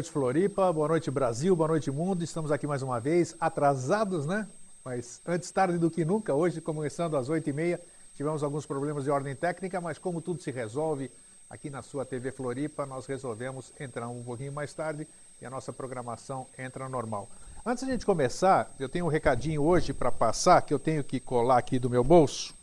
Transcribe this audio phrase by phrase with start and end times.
[0.00, 0.72] Noite, Floripa.
[0.72, 1.54] Boa noite, Brasil.
[1.54, 2.24] Boa noite, mundo.
[2.24, 4.48] Estamos aqui mais uma vez, atrasados, né?
[4.82, 6.34] Mas antes tarde do que nunca.
[6.34, 7.78] Hoje, começando às 8h30,
[8.14, 11.10] tivemos alguns problemas de ordem técnica, mas como tudo se resolve
[11.50, 15.06] aqui na sua TV Floripa, nós resolvemos entrar um pouquinho mais tarde
[15.38, 17.28] e a nossa programação entra normal.
[17.66, 21.04] Antes de a gente começar, eu tenho um recadinho hoje para passar que eu tenho
[21.04, 22.54] que colar aqui do meu bolso,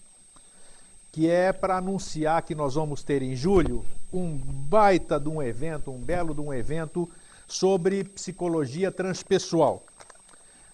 [1.11, 5.91] que é para anunciar que nós vamos ter em julho um baita de um evento,
[5.91, 7.07] um belo de um evento
[7.47, 9.83] sobre psicologia transpessoal.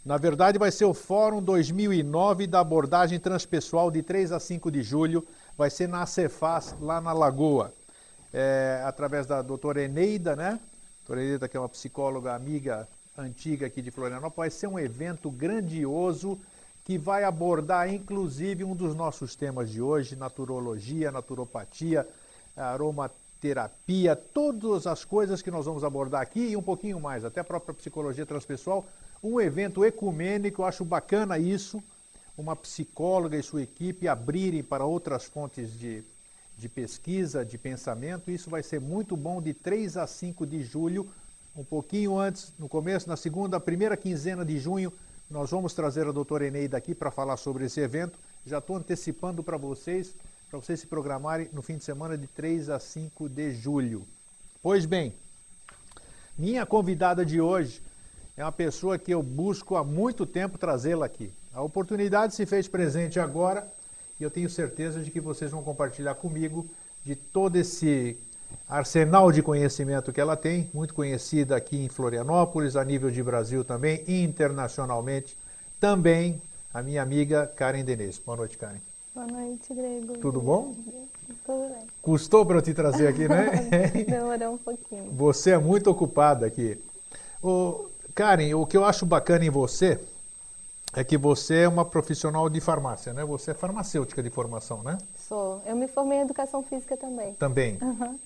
[0.04, 4.84] Na verdade, vai ser o Fórum 2009 da abordagem transpessoal de 3 a 5 de
[4.84, 5.26] julho.
[5.58, 7.74] Vai ser na Cefaz, lá na Lagoa.
[8.34, 10.60] É, através da doutora Eneida, né?
[11.06, 14.36] Doutora Eneida, que é uma psicóloga amiga antiga aqui de Florianópolis.
[14.36, 16.38] Vai ser um evento grandioso
[16.84, 22.06] que vai abordar, inclusive, um dos nossos temas de hoje, naturologia, naturopatia,
[22.58, 23.23] aromaterapia,
[24.34, 27.74] todas as coisas que nós vamos abordar aqui e um pouquinho mais, até a própria
[27.74, 28.86] psicologia transpessoal.
[29.22, 31.82] Um evento ecumênico, eu acho bacana isso,
[32.38, 36.04] uma psicóloga e sua equipe abrirem para outras fontes de,
[36.58, 38.32] de pesquisa, de pensamento.
[38.32, 41.08] Isso vai ser muito bom de 3 a 5 de julho,
[41.56, 44.92] um pouquinho antes, no começo, na segunda, primeira quinzena de junho,
[45.30, 48.20] nós vamos trazer a doutora Eneida aqui para falar sobre esse evento.
[48.46, 50.16] Já estou antecipando para vocês,
[50.54, 54.06] para vocês se programarem no fim de semana de 3 a 5 de julho.
[54.62, 55.12] Pois bem,
[56.38, 57.82] minha convidada de hoje
[58.38, 61.34] é uma pessoa que eu busco há muito tempo trazê-la aqui.
[61.56, 63.68] A oportunidade se fez presente agora
[64.20, 66.70] e eu tenho certeza de que vocês vão compartilhar comigo
[67.04, 68.16] de todo esse
[68.70, 73.64] arsenal de conhecimento que ela tem, muito conhecida aqui em Florianópolis, a nível de Brasil
[73.64, 75.36] também, internacionalmente,
[75.80, 76.40] também
[76.72, 78.22] a minha amiga Karen Denise.
[78.24, 78.93] Boa noite, Karen.
[79.14, 80.18] Boa noite, Grego.
[80.18, 80.74] Tudo bom?
[81.46, 81.88] Tudo bem.
[82.02, 83.52] Custou para eu te trazer aqui, né?
[84.10, 85.12] Demorou um pouquinho.
[85.12, 86.84] Você é muito ocupada aqui.
[87.40, 90.00] Ô, Karen, o que eu acho bacana em você
[90.96, 93.24] é que você é uma profissional de farmácia, né?
[93.24, 94.98] Você é farmacêutica de formação, né?
[95.16, 95.62] Sou.
[95.64, 97.36] Eu me formei em educação física também.
[97.36, 97.78] Também.
[97.84, 98.18] Uhum.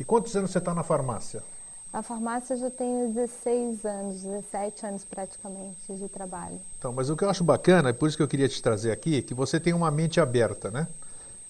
[0.00, 1.42] E quantos anos você está na farmácia?
[1.92, 6.58] A farmácia já tenho 16 anos, 17 anos praticamente de trabalho.
[6.78, 8.90] Então, mas o que eu acho bacana, é por isso que eu queria te trazer
[8.90, 10.88] aqui, é que você tem uma mente aberta, né?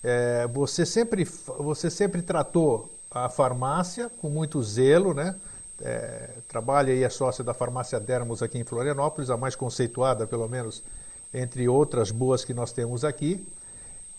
[0.03, 5.37] É, você, sempre, você sempre tratou a farmácia com muito zelo, né?
[5.81, 10.49] É, trabalha e é sócia da farmácia Dermos aqui em Florianópolis, a mais conceituada, pelo
[10.49, 10.83] menos,
[11.33, 13.47] entre outras boas que nós temos aqui.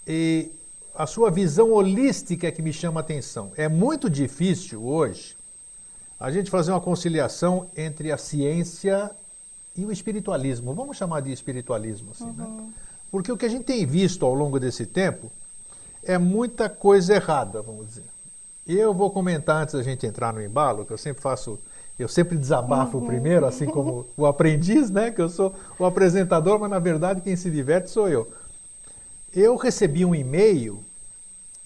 [0.08, 0.54] E
[0.96, 3.52] a sua visão holística é que me chama a atenção.
[3.58, 5.36] É muito difícil hoje
[6.24, 9.12] a gente fazer uma conciliação entre a ciência
[9.76, 10.74] e o espiritualismo.
[10.74, 12.46] Vamos chamar de espiritualismo, assim, né?
[12.46, 12.72] Uhum.
[13.12, 15.30] Porque o que a gente tem visto ao longo desse tempo
[16.02, 18.06] é muita coisa errada, vamos dizer.
[18.66, 21.60] Eu vou comentar antes da gente entrar no embalo, que eu sempre faço,
[22.00, 23.06] eu sempre desabafo Uhum.
[23.06, 25.12] primeiro, assim como o aprendiz, né?
[25.12, 28.32] Que eu sou o apresentador, mas na verdade quem se diverte sou eu.
[29.36, 30.82] Eu recebi um e-mail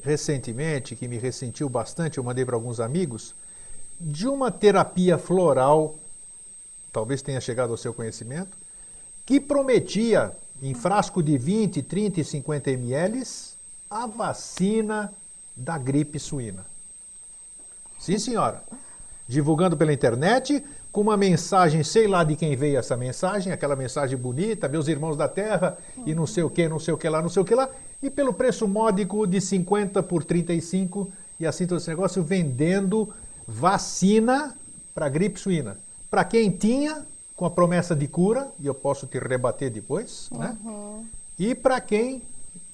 [0.02, 3.36] recentemente que me ressentiu bastante, eu mandei para alguns amigos,
[4.00, 5.96] de uma terapia floral,
[6.92, 8.58] talvez tenha chegado ao seu conhecimento,
[9.26, 10.32] que prometia
[10.62, 13.24] em frasco de 20, 30 e 50 ml
[13.90, 15.12] a vacina
[15.56, 16.66] da gripe suína.
[18.00, 18.64] Sim, senhora.
[19.28, 24.18] Divulgando pela internet, com uma mensagem, sei lá de quem veio essa mensagem, aquela mensagem
[24.18, 27.22] bonita, meus irmãos da terra, e não sei o que, não sei o que lá,
[27.22, 27.70] não sei o que lá,
[28.02, 33.14] e pelo preço módico de 50 por 35, e assim todo esse negócio, vendendo
[33.48, 34.56] vacina
[34.94, 35.78] para gripe suína.
[36.10, 37.06] Para quem tinha,
[37.36, 40.58] com a promessa de cura, e eu posso te rebater depois, né?
[40.64, 41.06] Uhum.
[41.40, 42.22] E para quem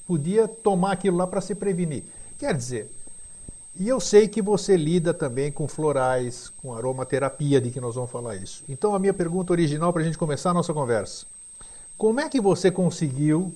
[0.08, 2.04] podia tomar aquilo lá para se prevenir.
[2.40, 2.92] Quer dizer,
[3.75, 8.12] e eu sei que você lida também com florais, com aromaterapia, de que nós vamos
[8.12, 8.64] falar isso.
[8.70, 11.25] Então a minha pergunta original para a gente começar a nossa conversa.
[11.98, 13.54] Como é que você conseguiu,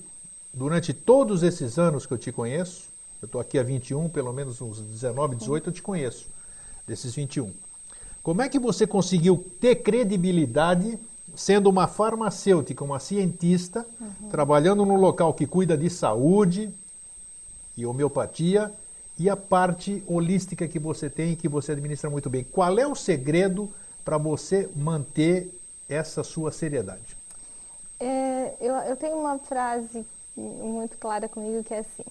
[0.53, 2.85] durante todos esses anos que eu te conheço,
[3.21, 6.27] eu estou aqui há 21, pelo menos uns 19, 18 eu te conheço,
[6.87, 7.51] desses 21.
[8.23, 10.97] Como é que você conseguiu ter credibilidade
[11.35, 13.85] sendo uma farmacêutica, uma cientista,
[14.31, 16.71] trabalhando num local que cuida de saúde
[17.77, 18.71] e homeopatia,
[19.19, 22.43] e a parte holística que você tem e que você administra muito bem.
[22.43, 23.71] Qual é o segredo
[24.03, 25.53] para você manter
[25.89, 27.17] essa sua seriedade?
[27.99, 30.05] É, eu, eu, tenho uma frase
[30.35, 32.03] muito clara comigo que é assim: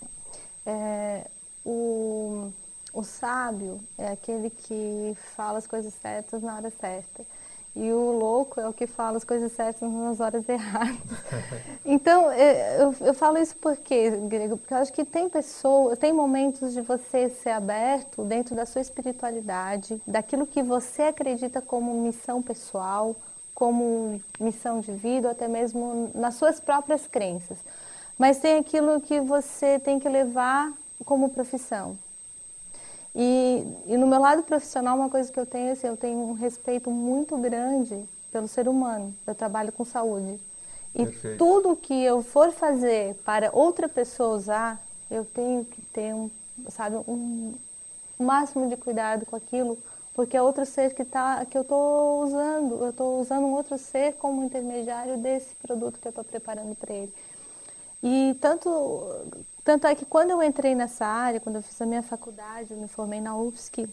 [0.64, 1.26] é,
[1.64, 2.50] o,
[2.96, 7.26] o sábio é aquele que fala as coisas certas na hora certa.
[7.74, 10.96] E o louco é o que fala as coisas certas nas horas erradas.
[11.84, 16.72] Então, eu, eu falo isso porque, Grego, porque eu acho que tem pessoas, tem momentos
[16.72, 23.14] de você ser aberto dentro da sua espiritualidade, daquilo que você acredita como missão pessoal,
[23.54, 27.58] como missão de vida, ou até mesmo nas suas próprias crenças.
[28.18, 30.72] Mas tem aquilo que você tem que levar
[31.04, 31.96] como profissão.
[33.18, 36.34] E, e, no meu lado profissional, uma coisa que eu tenho, assim, eu tenho um
[36.34, 39.14] respeito muito grande pelo ser humano.
[39.26, 40.38] Eu trabalho com saúde.
[40.94, 41.38] E Perfeito.
[41.38, 46.30] tudo que eu for fazer para outra pessoa usar, eu tenho que ter um,
[46.68, 47.54] sabe, um
[48.18, 49.78] máximo de cuidado com aquilo,
[50.12, 52.82] porque é outro ser que, tá, que eu estou usando.
[52.82, 56.92] Eu estou usando um outro ser como intermediário desse produto que eu estou preparando para
[56.94, 57.14] ele.
[58.08, 58.70] E tanto
[59.64, 62.76] tanto é que quando eu entrei nessa área, quando eu fiz a minha faculdade, eu
[62.76, 63.88] me formei na UFSC,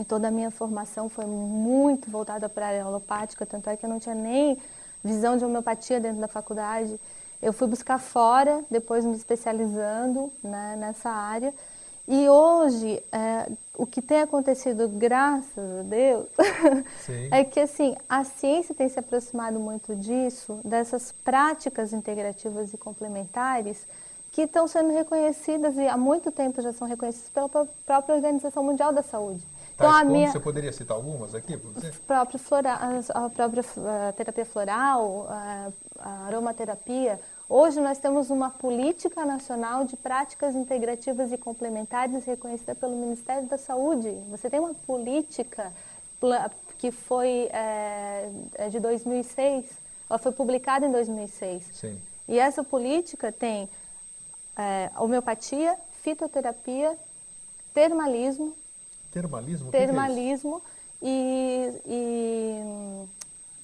[0.00, 3.84] e toda a minha formação foi muito voltada para a área alopática, tanto é que
[3.84, 4.56] eu não tinha nem
[5.04, 6.98] visão de homeopatia dentro da faculdade.
[7.42, 11.52] Eu fui buscar fora, depois me especializando né, nessa área.
[12.06, 16.26] E hoje, é, o que tem acontecido, graças a Deus,
[17.30, 23.86] é que assim, a ciência tem se aproximado muito disso, dessas práticas integrativas e complementares,
[24.30, 28.92] que estão sendo reconhecidas e há muito tempo já são reconhecidas pela própria Organização Mundial
[28.92, 29.46] da Saúde.
[29.74, 30.30] Então, a minha...
[30.30, 31.56] Você poderia citar algumas aqui?
[32.06, 32.78] Próprio flora...
[33.10, 33.62] A própria
[34.16, 37.20] terapia floral, a aromaterapia.
[37.48, 43.58] Hoje nós temos uma política nacional de práticas integrativas e complementares reconhecida pelo Ministério da
[43.58, 44.10] Saúde.
[44.30, 45.72] Você tem uma política
[46.78, 48.30] que foi é,
[48.70, 49.66] de 2006,
[50.08, 51.64] ela foi publicada em 2006.
[51.72, 52.00] Sim.
[52.26, 53.68] E essa política tem
[54.56, 56.96] é, homeopatia, fitoterapia,
[57.74, 58.56] termalismo.
[59.12, 59.70] Termalismo?
[59.70, 60.62] Termalismo
[60.98, 63.08] que é e, e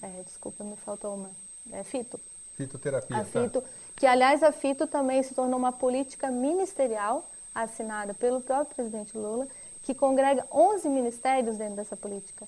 [0.03, 1.31] é, desculpa, me faltou uma.
[1.73, 2.21] É fito.
[2.61, 3.17] Fitoterapia.
[3.17, 3.25] A tá.
[3.25, 3.65] fito,
[3.97, 9.49] que aliás a fito também se tornou uma política ministerial assinada pelo próprio presidente Lula,
[9.83, 12.47] que congrega 11 ministérios dentro dessa política.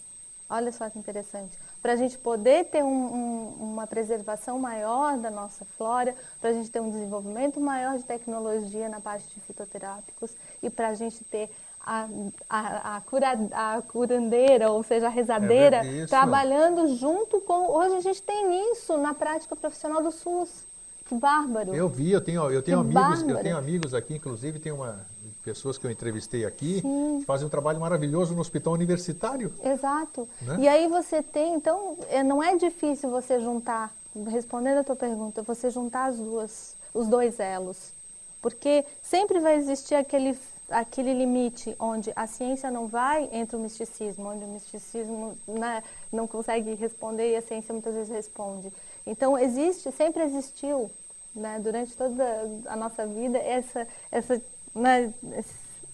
[0.52, 1.58] Olha só que interessante.
[1.80, 6.52] Para a gente poder ter um, um, uma preservação maior da nossa flora, para a
[6.52, 11.24] gente ter um desenvolvimento maior de tecnologia na parte de fitoterápicos e para a gente
[11.24, 11.50] ter
[11.84, 12.08] a,
[12.48, 17.72] a, a, cura, a curandeira, ou seja, a rezadeira, é trabalhando junto com.
[17.72, 20.66] Hoje a gente tem isso na prática profissional do SUS.
[21.06, 21.74] Que bárbaro.
[21.74, 25.04] Eu vi, eu tenho, eu tenho amigos, eu tenho amigos aqui, inclusive tem uma
[25.42, 27.18] pessoas que eu entrevistei aqui, Sim.
[27.20, 29.52] que fazem um trabalho maravilhoso no hospital universitário.
[29.62, 30.28] Exato.
[30.40, 30.58] Né?
[30.60, 33.92] E aí você tem, então, é, não é difícil você juntar,
[34.28, 37.92] respondendo a tua pergunta, você juntar as duas, os dois elos.
[38.40, 40.36] Porque sempre vai existir aquele,
[40.72, 45.82] aquele limite onde a ciência não vai entre o misticismo, onde o misticismo né,
[46.12, 48.72] não consegue responder e a ciência muitas vezes responde.
[49.06, 50.90] Então, existe, sempre existiu
[51.34, 52.24] né, durante toda
[52.66, 54.40] a nossa vida essa, essa
[54.74, 55.12] né,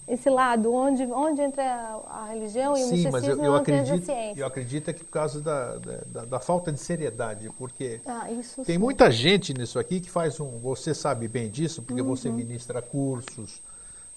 [0.09, 4.09] esse lado, onde, onde entra a, a religião e sim, o mas eu, eu acredito,
[4.35, 8.77] Eu acredito que por causa da, da, da falta de seriedade, porque ah, tem sim.
[8.79, 10.57] muita gente nisso aqui que faz um...
[10.59, 12.07] Você sabe bem disso, porque uhum.
[12.07, 13.61] você ministra cursos,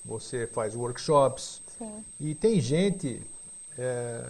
[0.04, 2.04] você faz workshops, sim.
[2.18, 3.22] e tem gente
[3.78, 4.24] é,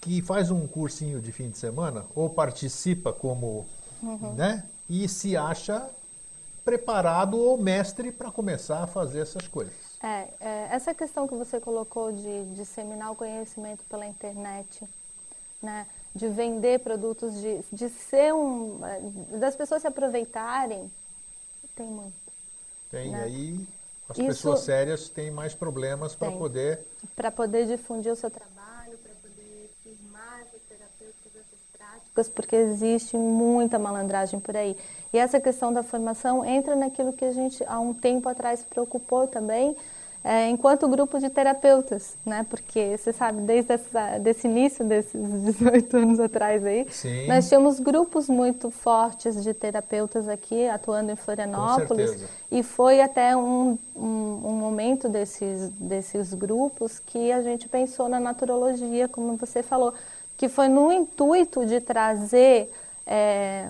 [0.00, 3.66] que faz um cursinho de fim de semana ou participa como...
[4.00, 4.34] Uhum.
[4.34, 5.90] Né, e se acha
[6.64, 9.74] preparado ou mestre para começar a fazer essas coisas.
[10.02, 14.84] É, é, essa questão que você colocou de disseminar o conhecimento pela internet,
[15.62, 18.84] né, de vender produtos, de, de ser um.
[18.84, 19.00] É,
[19.38, 20.90] das pessoas se aproveitarem,
[21.74, 22.16] tem muito.
[22.90, 23.22] Tem, né?
[23.24, 23.66] aí
[24.08, 26.80] as Isso, pessoas sérias têm mais problemas para poder.
[27.14, 33.18] Para poder difundir o seu trabalho, para poder firmar essas terapêuticas, essas práticas, porque existe
[33.18, 34.76] muita malandragem por aí.
[35.12, 38.66] E essa questão da formação entra naquilo que a gente há um tempo atrás se
[38.66, 39.76] preocupou também,
[40.24, 42.44] é, enquanto grupo de terapeutas, né?
[42.50, 45.12] Porque você sabe, desde essa, desse início desses
[45.54, 47.26] 18 anos atrás aí, Sim.
[47.26, 53.78] nós tínhamos grupos muito fortes de terapeutas aqui atuando em Florianópolis e foi até um,
[53.96, 59.94] um, um, momento desses, desses grupos que a gente pensou na naturologia, como você falou,
[60.36, 62.70] que foi no intuito de trazer
[63.06, 63.68] é,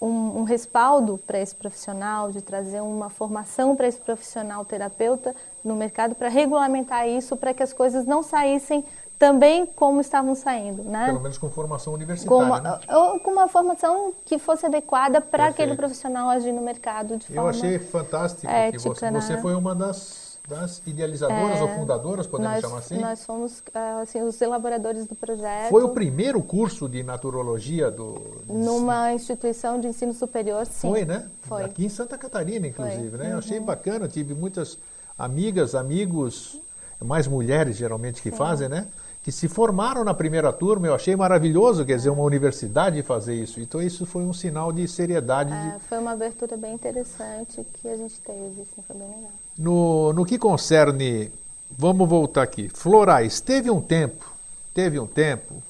[0.00, 5.34] um, um respaldo para esse profissional, de trazer uma formação para esse profissional terapeuta
[5.64, 8.84] no mercado para regulamentar isso, para que as coisas não saíssem
[9.18, 11.06] também como estavam saindo, né?
[11.06, 12.78] Pelo menos com formação universitária, com uma, né?
[12.90, 17.36] Ou com uma formação que fosse adequada para aquele profissional agir no mercado de Eu
[17.36, 19.20] forma achei fantástico ética, que você, né?
[19.20, 22.98] você foi uma das, das idealizadoras É, ou fundadoras, podemos nós, chamar assim?
[22.98, 25.70] Nós fomos ah, assim, os elaboradores do projeto.
[25.70, 28.42] Foi o primeiro curso de naturologia do...
[28.46, 30.88] Numa instituição de ensino superior, sim.
[30.88, 31.28] Foi, né?
[31.42, 31.64] Foi.
[31.64, 33.18] Aqui em Santa Catarina, inclusive, Foi.
[33.18, 33.32] né?
[33.32, 33.64] Eu achei Uhum.
[33.64, 34.78] bacana, tive muitas
[35.18, 36.60] amigas, amigos,
[37.02, 38.86] mais mulheres geralmente que fazem, né?
[39.26, 43.60] Que se formaram na primeira turma, eu achei maravilhoso, quer dizer, uma universidade fazer isso.
[43.60, 45.50] Então isso foi um sinal de seriedade.
[45.50, 49.32] de- É, foi uma abertura bem interessante que a gente teve, assim, foi bem legal.
[49.58, 51.32] No, no que concerne,
[51.76, 54.32] vamos voltar aqui, florais, teve um tempo,
[54.72, 55.60] teve um tempo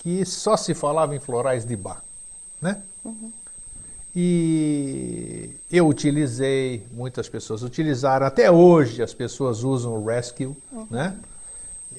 [0.00, 2.04] que só se falava em florais de bar,
[2.60, 2.82] né?
[4.14, 10.54] E eu utilizei, muitas pessoas utilizaram, até hoje as pessoas usam o Rescue,
[10.90, 11.16] né?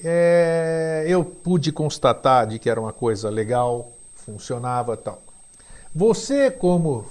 [0.02, 5.20] É, eu pude constatar de que era uma coisa legal, funcionava tal.
[5.94, 7.04] Você como,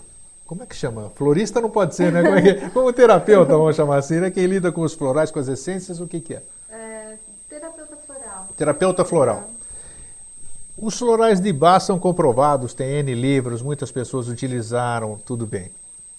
[0.46, 1.10] como é que chama?
[1.15, 2.24] Florista não pode ser, né?
[2.24, 4.31] Como, é que- como terapeuta, vamos chamar assim, né?
[4.31, 6.41] Quem lida com os florais, com as essências, o que, que é?
[7.50, 8.48] terapeuta floral.
[8.55, 9.50] Terapeuta floral.
[10.77, 15.69] Os florais de Bach são comprovados, tem N livros, muitas pessoas utilizaram, tudo bem.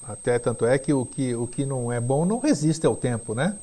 [0.06, 3.34] Até tanto é que o que, o que não é bom não resiste ao tempo,
[3.34, 3.56] né?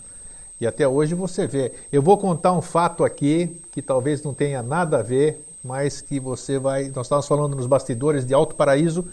[0.60, 1.72] E até hoje você vê.
[1.92, 6.20] Eu vou contar um fato aqui que talvez não tenha nada a ver, mas que
[6.20, 6.86] você vai.
[6.96, 9.06] Nós estávamos falando nos bastidores de Alto Paraíso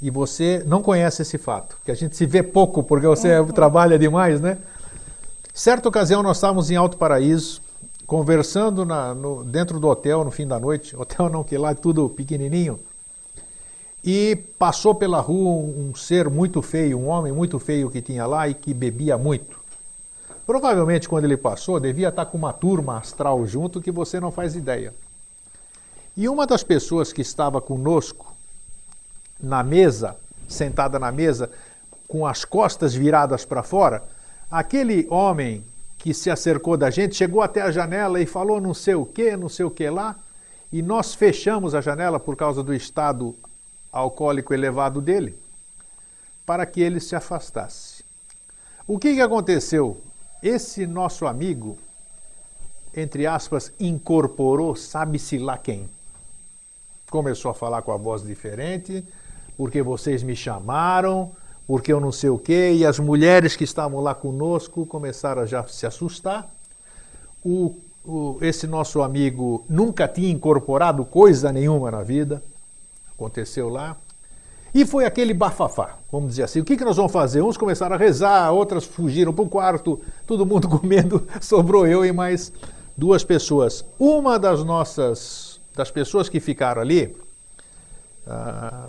[0.00, 3.98] e você não conhece esse fato, que a gente se vê pouco porque você trabalha
[3.98, 4.58] demais, né?
[5.54, 7.62] Certa ocasião nós estávamos em Alto Paraíso,
[8.06, 11.74] conversando na- no- dentro do hotel no fim da noite, hotel não, que lá é
[11.74, 12.78] tudo pequenininho,
[14.04, 18.26] e passou pela rua um, um ser muito feio, um homem muito feio que tinha
[18.26, 19.58] lá e que bebia muito.
[20.46, 24.54] Provavelmente quando ele passou, devia estar com uma turma astral junto que você não faz
[24.54, 24.94] ideia.
[26.16, 28.32] E uma das pessoas que estava conosco
[29.40, 30.16] na mesa,
[30.48, 31.50] sentada na mesa,
[32.06, 34.04] com as costas viradas para fora,
[34.48, 35.64] aquele homem
[35.98, 39.36] que se acercou da gente chegou até a janela e falou não sei o que,
[39.36, 40.16] não sei o que lá,
[40.72, 43.34] e nós fechamos a janela por causa do estado
[43.92, 45.36] alcoólico elevado dele,
[46.46, 48.04] para que ele se afastasse.
[48.86, 50.00] O que, que aconteceu?
[50.46, 51.76] Esse nosso amigo,
[52.96, 55.88] entre aspas, incorporou, sabe-se lá quem.
[57.10, 59.04] Começou a falar com a voz diferente,
[59.56, 61.32] porque vocês me chamaram,
[61.66, 65.46] porque eu não sei o quê, e as mulheres que estavam lá conosco começaram a
[65.46, 66.48] já se assustar.
[67.44, 67.74] O,
[68.04, 72.40] o- esse nosso amigo nunca tinha incorporado coisa nenhuma na vida,
[73.12, 73.96] aconteceu lá.
[74.76, 76.60] E foi aquele bafafá, vamos dizer assim.
[76.60, 77.40] O que, que nós vamos fazer?
[77.40, 82.04] Uns começaram a rezar, outras fugiram para o quarto, todo mundo com medo, sobrou eu
[82.04, 82.52] e mais
[82.94, 83.86] duas pessoas.
[83.98, 87.16] Uma das nossas, das pessoas que ficaram ali,
[88.26, 88.88] ah,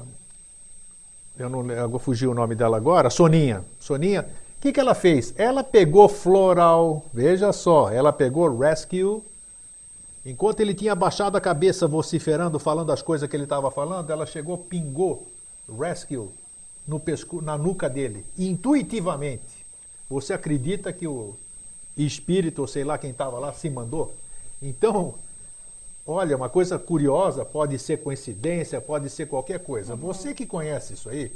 [1.39, 3.63] eu não eu vou fugir o nome dela agora, Soninha.
[3.79, 4.27] Soninha,
[4.57, 5.33] o que, que ela fez?
[5.37, 9.23] Ela pegou floral, veja só, ela pegou rescue.
[10.25, 14.25] Enquanto ele tinha baixado a cabeça, vociferando, falando as coisas que ele estava falando, ela
[14.25, 15.25] chegou, pingou
[15.67, 16.29] rescue
[16.87, 19.65] no pesco, na nuca dele, intuitivamente.
[20.09, 21.35] Você acredita que o
[21.95, 24.13] espírito, ou sei lá quem estava lá, se mandou?
[24.61, 25.15] Então,
[26.09, 29.93] Olha, uma coisa curiosa, pode ser coincidência, pode ser qualquer coisa.
[29.93, 31.33] Você que conhece isso aí,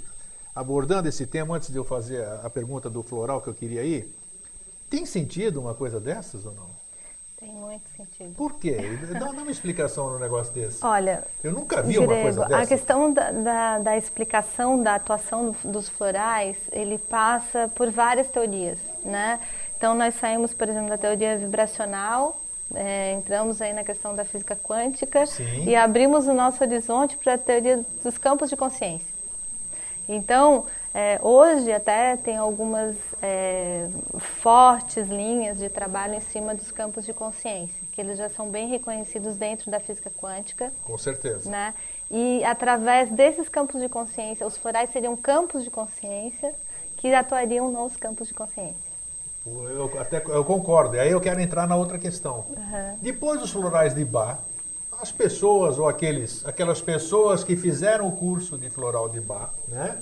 [0.56, 3.84] abordando esse tema, antes de eu fazer a, a pergunta do floral que eu queria
[3.84, 4.16] ir,
[4.90, 6.81] tem sentido uma coisa dessas ou não?
[7.42, 8.36] Tem muito sentido.
[8.36, 8.78] Por quê?
[9.14, 10.86] Dá, dá uma explicação no negócio desse.
[10.86, 12.68] Olha, Eu nunca vi uma Grego, coisa a dessa.
[12.68, 18.78] questão da, da, da explicação da atuação do- dos florais, ele passa por várias teorias,
[19.04, 19.40] né?
[19.76, 22.40] Então nós saímos, por exemplo, da teoria vibracional,
[22.76, 25.64] é, entramos aí na questão da física quântica Sim.
[25.66, 29.10] e abrimos o nosso horizonte para a teoria dos campos de consciência.
[30.08, 33.88] Então, é, hoje até tem algumas é,
[34.20, 38.68] fortes linhas de trabalho em cima dos campos de consciência, que eles já são bem
[38.68, 41.50] reconhecidos dentro da física quântica Com certeza.
[41.50, 41.74] né?
[42.10, 46.54] E através desses campos de consciência, os florais seriam campos de consciência
[46.98, 48.92] que atuariam nos campos de consciência.
[49.46, 50.96] Eu, até, eu concordo.
[50.96, 52.46] E aí eu quero entrar na outra questão.
[53.02, 54.38] Depois dos florais de Bach,
[55.02, 59.98] as pessoas ou aqueles, aquelas pessoas que fizeram o curso de floral de Bach, né?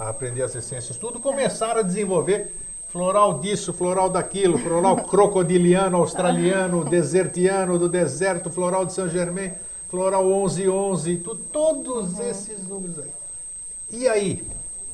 [0.00, 2.50] A aprender as essências, tudo, começaram a desenvolver
[2.88, 9.52] floral disso, floral daquilo, floral crocodiliano, australiano, desertiano do deserto, floral de Saint Germain,
[9.90, 13.10] floral 1111, tu, todos esses números aí.
[13.90, 14.42] E aí?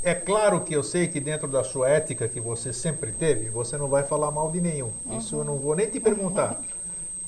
[0.03, 3.77] É claro que eu sei que dentro da sua ética que você sempre teve, você
[3.77, 4.91] não vai falar mal de nenhum.
[5.13, 6.61] Isso eu não vou nem te perguntar.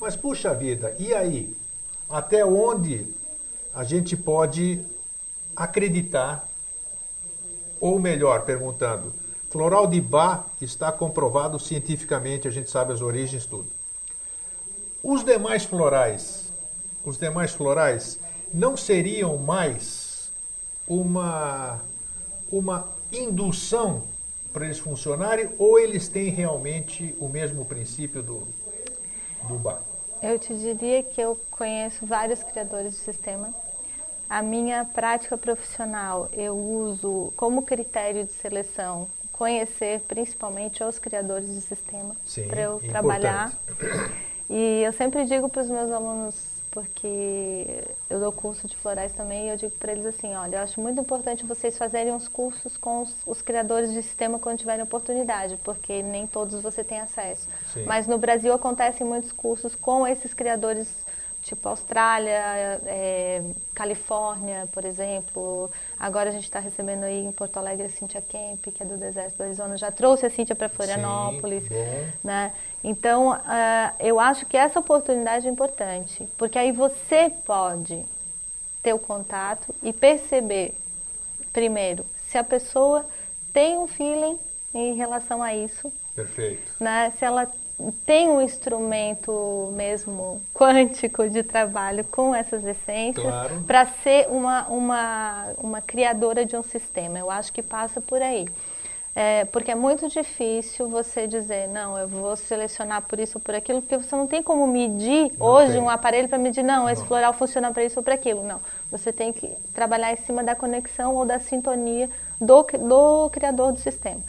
[0.00, 1.56] Mas puxa vida, e aí?
[2.10, 3.06] Até onde
[3.72, 4.80] a gente pode
[5.54, 6.47] acreditar,
[7.80, 9.12] ou melhor, perguntando,
[9.50, 13.68] floral de Bach está comprovado cientificamente, a gente sabe as origens, tudo.
[15.02, 16.50] Os demais florais,
[17.04, 18.18] os demais florais
[18.52, 20.30] não seriam mais
[20.86, 21.80] uma,
[22.50, 24.02] uma indução
[24.52, 28.46] para eles funcionarem ou eles têm realmente o mesmo princípio do,
[29.46, 29.80] do Bach?
[30.20, 33.54] Eu te diria que eu conheço vários criadores de sistema.
[34.28, 41.60] A minha prática profissional, eu uso como critério de seleção conhecer principalmente os criadores de
[41.60, 42.14] sistema
[42.48, 42.90] para eu importante.
[42.90, 43.52] trabalhar.
[44.50, 46.34] E eu sempre digo para os meus alunos,
[46.72, 50.62] porque eu dou curso de florais também, e eu digo para eles assim, olha, eu
[50.62, 54.82] acho muito importante vocês fazerem os cursos com os, os criadores de sistema quando tiverem
[54.82, 57.46] oportunidade, porque nem todos você tem acesso.
[57.72, 57.84] Sim.
[57.84, 60.88] Mas no Brasil acontecem muitos cursos com esses criadores
[61.48, 63.42] tipo Austrália, é,
[63.74, 65.70] Califórnia, por exemplo.
[65.98, 68.96] Agora a gente está recebendo aí em Porto Alegre a Cíntia Kemp, que é do
[68.96, 69.76] Deserto do Arizona.
[69.76, 71.64] Já trouxe a Cíntia para Florianópolis.
[71.64, 72.52] Sim, né?
[72.84, 78.04] Então, uh, eu acho que essa oportunidade é importante, porque aí você pode
[78.82, 80.74] ter o contato e perceber,
[81.52, 83.04] primeiro, se a pessoa
[83.52, 84.38] tem um feeling
[84.72, 85.92] em relação a isso.
[86.14, 86.72] Perfeito.
[86.78, 87.12] Né?
[87.18, 87.50] Se ela
[88.04, 93.62] tem um instrumento mesmo quântico de trabalho com essas essências claro.
[93.66, 97.18] para ser uma, uma, uma criadora de um sistema.
[97.18, 98.46] Eu acho que passa por aí.
[99.14, 103.52] É, porque é muito difícil você dizer, não, eu vou selecionar por isso ou por
[103.52, 105.80] aquilo, porque você não tem como medir não hoje tem.
[105.80, 107.08] um aparelho para medir, não, esse não.
[107.08, 108.44] floral funciona para isso ou para aquilo.
[108.44, 108.60] Não.
[108.92, 112.08] Você tem que trabalhar em cima da conexão ou da sintonia
[112.40, 114.20] do, do criador do sistema.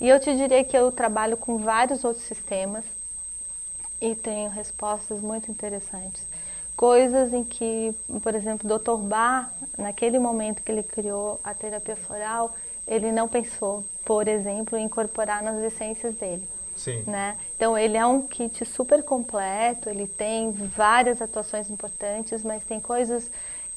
[0.00, 2.84] E eu te diria que eu trabalho com vários outros sistemas
[4.00, 6.22] e tenho respostas muito interessantes.
[6.76, 7.92] Coisas em que,
[8.22, 8.96] por exemplo, o Dr.
[9.02, 12.54] Bar, naquele momento que ele criou a terapia floral,
[12.86, 16.46] ele não pensou, por exemplo, em incorporar nas essências dele.
[16.76, 17.02] Sim.
[17.04, 17.36] Né?
[17.56, 23.28] Então ele é um kit super completo, ele tem várias atuações importantes, mas tem coisas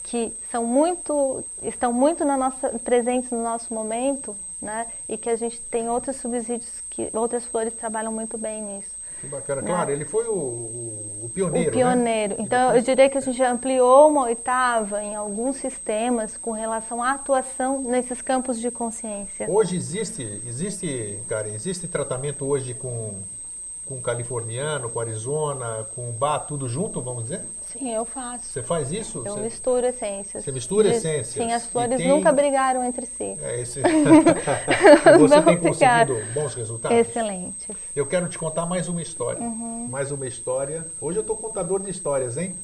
[0.04, 4.88] que são muito estão muito na nossa presentes no nosso momento né?
[5.10, 9.02] E que a gente tem outros subsídios que outras flores trabalham muito bem nisso.
[9.21, 9.62] Que bacana.
[9.62, 9.67] Né?
[9.67, 10.34] Claro, ele foi o,
[11.24, 11.69] o, pioneiro.
[11.69, 12.36] O pioneiro.
[12.36, 12.43] Né?
[12.43, 17.12] Então, eu diria que a gente ampliou uma oitava em alguns sistemas com relação à
[17.12, 19.50] atuação nesses campos de consciência.
[19.50, 23.13] Hoje existe, existe, cara, existe tratamento hoje com
[23.91, 27.41] com californiano, com Arizona, com Bá, tudo junto, vamos dizer?
[27.72, 28.46] Sim, eu faço.
[28.46, 29.20] Você faz isso?
[29.20, 29.42] Eu você...
[29.42, 30.44] misturo essências.
[30.44, 30.96] Você mistura de...
[30.96, 31.28] essências?
[31.28, 32.08] Sim, as flores tem...
[32.08, 33.38] nunca brigaram entre si.
[33.42, 33.82] É, esse...
[35.20, 36.98] você Não tem conseguido bons resultados?
[36.98, 37.76] Excelentes.
[37.96, 39.42] Eu quero te contar mais uma história.
[39.42, 39.88] Uhum.
[39.90, 40.86] Mais uma história.
[41.00, 42.56] Hoje eu estou contador de histórias, hein?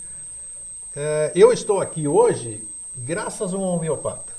[0.96, 2.68] É, eu estou aqui hoje
[2.98, 4.34] graças a um homeopata.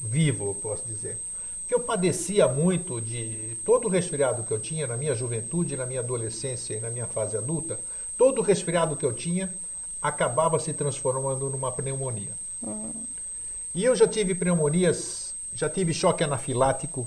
[0.00, 1.18] Vivo, eu posso dizer
[1.66, 5.84] que eu padecia muito de todo o resfriado que eu tinha na minha juventude, na
[5.84, 7.78] minha adolescência e na minha fase adulta,
[8.16, 9.52] todo o resfriado que eu tinha
[10.02, 12.32] acabava se transformando numa pneumonia.
[12.62, 12.92] Uhum.
[13.74, 17.06] E eu já tive pneumonias, já tive choque anafilático,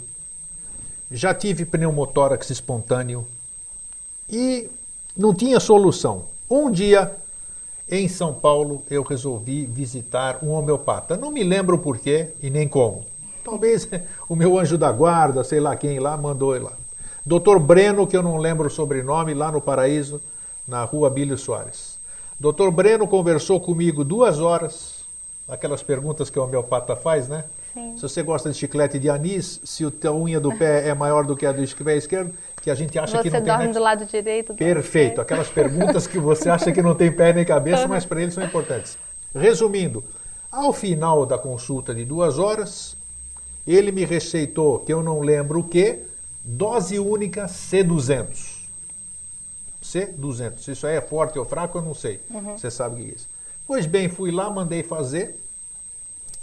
[1.09, 3.25] já tive pneumotórax espontâneo
[4.29, 4.69] e
[5.15, 6.25] não tinha solução.
[6.49, 7.11] Um dia,
[7.89, 11.17] em São Paulo, eu resolvi visitar um homeopata.
[11.17, 13.05] Não me lembro porquê e nem como.
[13.43, 13.87] Talvez
[14.29, 16.73] o meu anjo da guarda, sei lá quem lá, mandou ele lá.
[17.25, 20.21] Doutor Breno, que eu não lembro o sobrenome, lá no Paraíso,
[20.67, 21.90] na rua Bílio Soares.
[22.41, 25.05] Doutor Breno conversou comigo duas horas,
[25.47, 27.45] aquelas perguntas que o homeopata faz, né?
[27.71, 27.95] Sim.
[27.95, 31.37] Se você gosta de chiclete de anis, se a unha do pé é maior do
[31.37, 33.53] que a do pé esquerdo, que a gente acha você que não tem...
[33.53, 34.53] Você dorme do lado direito.
[34.53, 38.05] Do Perfeito, lado aquelas perguntas que você acha que não tem pé nem cabeça, mas
[38.05, 38.97] para ele são importantes.
[39.35, 40.03] Resumindo,
[40.51, 42.97] ao final da consulta de duas horas,
[43.67, 45.99] ele me receitou, que eu não lembro o que,
[46.43, 48.50] dose única C200.
[49.91, 50.59] C200.
[50.59, 52.19] Se isso aí é forte ou fraco, eu não sei.
[52.29, 52.57] Uhum.
[52.57, 53.27] Você sabe o que é isso.
[53.67, 55.39] Pois bem, fui lá, mandei fazer,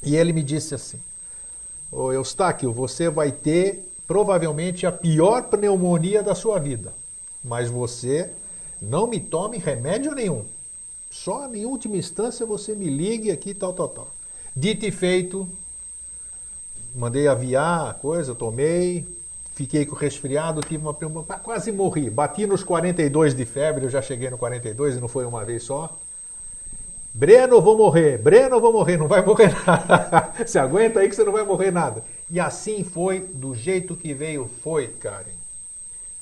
[0.03, 1.01] e ele me disse assim,
[1.91, 6.93] Ô Eustáquio, você vai ter provavelmente a pior pneumonia da sua vida,
[7.43, 8.31] mas você
[8.81, 10.45] não me tome remédio nenhum.
[11.11, 14.11] Só em última instância você me ligue aqui, tal, tal, tal.
[14.55, 15.49] Dito e feito,
[16.95, 19.07] mandei aviar a coisa, tomei,
[19.59, 22.09] fiquei com resfriado, tive uma, uma quase morri.
[22.09, 25.65] Bati nos 42 de febre, eu já cheguei no 42 e não foi uma vez
[25.65, 25.99] só.
[27.13, 28.19] Breno, vou morrer.
[28.19, 28.97] Breno, vou morrer.
[28.97, 30.33] Não vai morrer nada.
[30.47, 32.05] Se aguenta aí que você não vai morrer nada.
[32.31, 35.25] E assim foi, do jeito que veio, foi, Karen.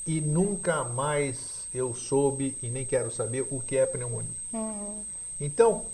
[0.07, 4.31] E nunca mais eu soube e nem quero saber o que é pneumonia.
[4.51, 5.03] Uhum.
[5.39, 5.85] Então,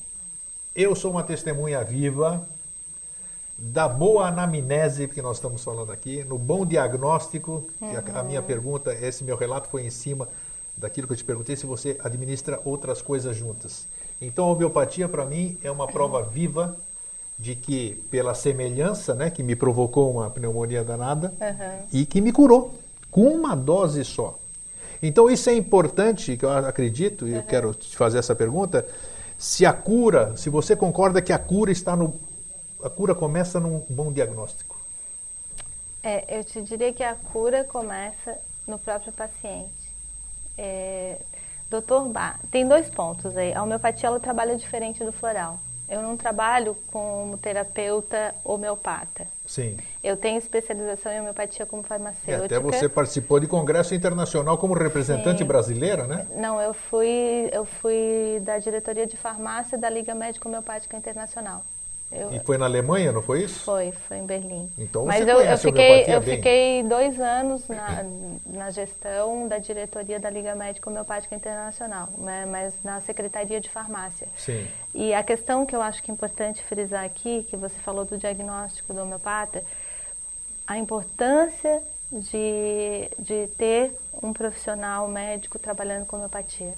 [0.74, 2.48] eu sou uma testemunha viva
[3.72, 7.64] da boa anamnese que nós estamos falando aqui, no bom diagnóstico.
[7.80, 10.28] que a, a minha pergunta, esse meu relato foi em cima
[10.76, 13.86] daquilo que eu te perguntei, se você administra outras coisas juntas.
[14.22, 16.76] Então, a homeopatia, para mim, é uma prova viva
[17.40, 21.86] de que, pela semelhança, né, que me provocou uma pneumonia danada Uhum.
[21.94, 22.74] e que me curou
[23.10, 24.38] com uma dose só.
[25.02, 28.86] Então, isso é importante, que eu acredito, e eu quero te fazer essa pergunta,
[29.38, 32.14] se a cura, se você concorda que a cura está no...
[32.84, 34.76] A cura começa num bom diagnóstico.
[36.04, 39.72] É, eu te diria que a cura começa no próprio paciente.
[40.58, 41.18] É,
[41.70, 43.54] Doutor Bar, tem dois pontos aí.
[43.54, 45.60] A homeopatia ela trabalha diferente do floral.
[45.90, 49.28] Eu não trabalho como terapeuta homeopata.
[49.46, 49.78] Sim.
[50.04, 52.46] Eu tenho especialização em homeopatia como E farmacêutica.
[52.46, 55.46] até você participou de congresso internacional como representante Sim.
[55.46, 56.28] brasileira, né?
[56.36, 61.64] Não, eu fui, eu fui da diretoria de farmácia da Liga Médica Homeopática Internacional.
[62.16, 63.62] Eu, E foi na Alemanha, não foi isso?
[63.62, 64.72] Foi, foi em Berlim.
[64.78, 66.36] Então Mas você eu, eu conhece fiquei, eu bem.
[66.36, 68.06] fiquei dois anos na,
[68.46, 74.28] na gestão da diretoria da Liga Médica Homeopática Internacional, né, mas na Secretaria de Farmácia.
[74.38, 74.68] Sim.
[74.94, 78.16] E a questão que eu acho que é importante frisar aqui, que você falou do
[78.18, 79.64] diagnóstico do homeopata,
[80.68, 86.74] a importância de, de ter um profissional médico trabalhando com homeopatia,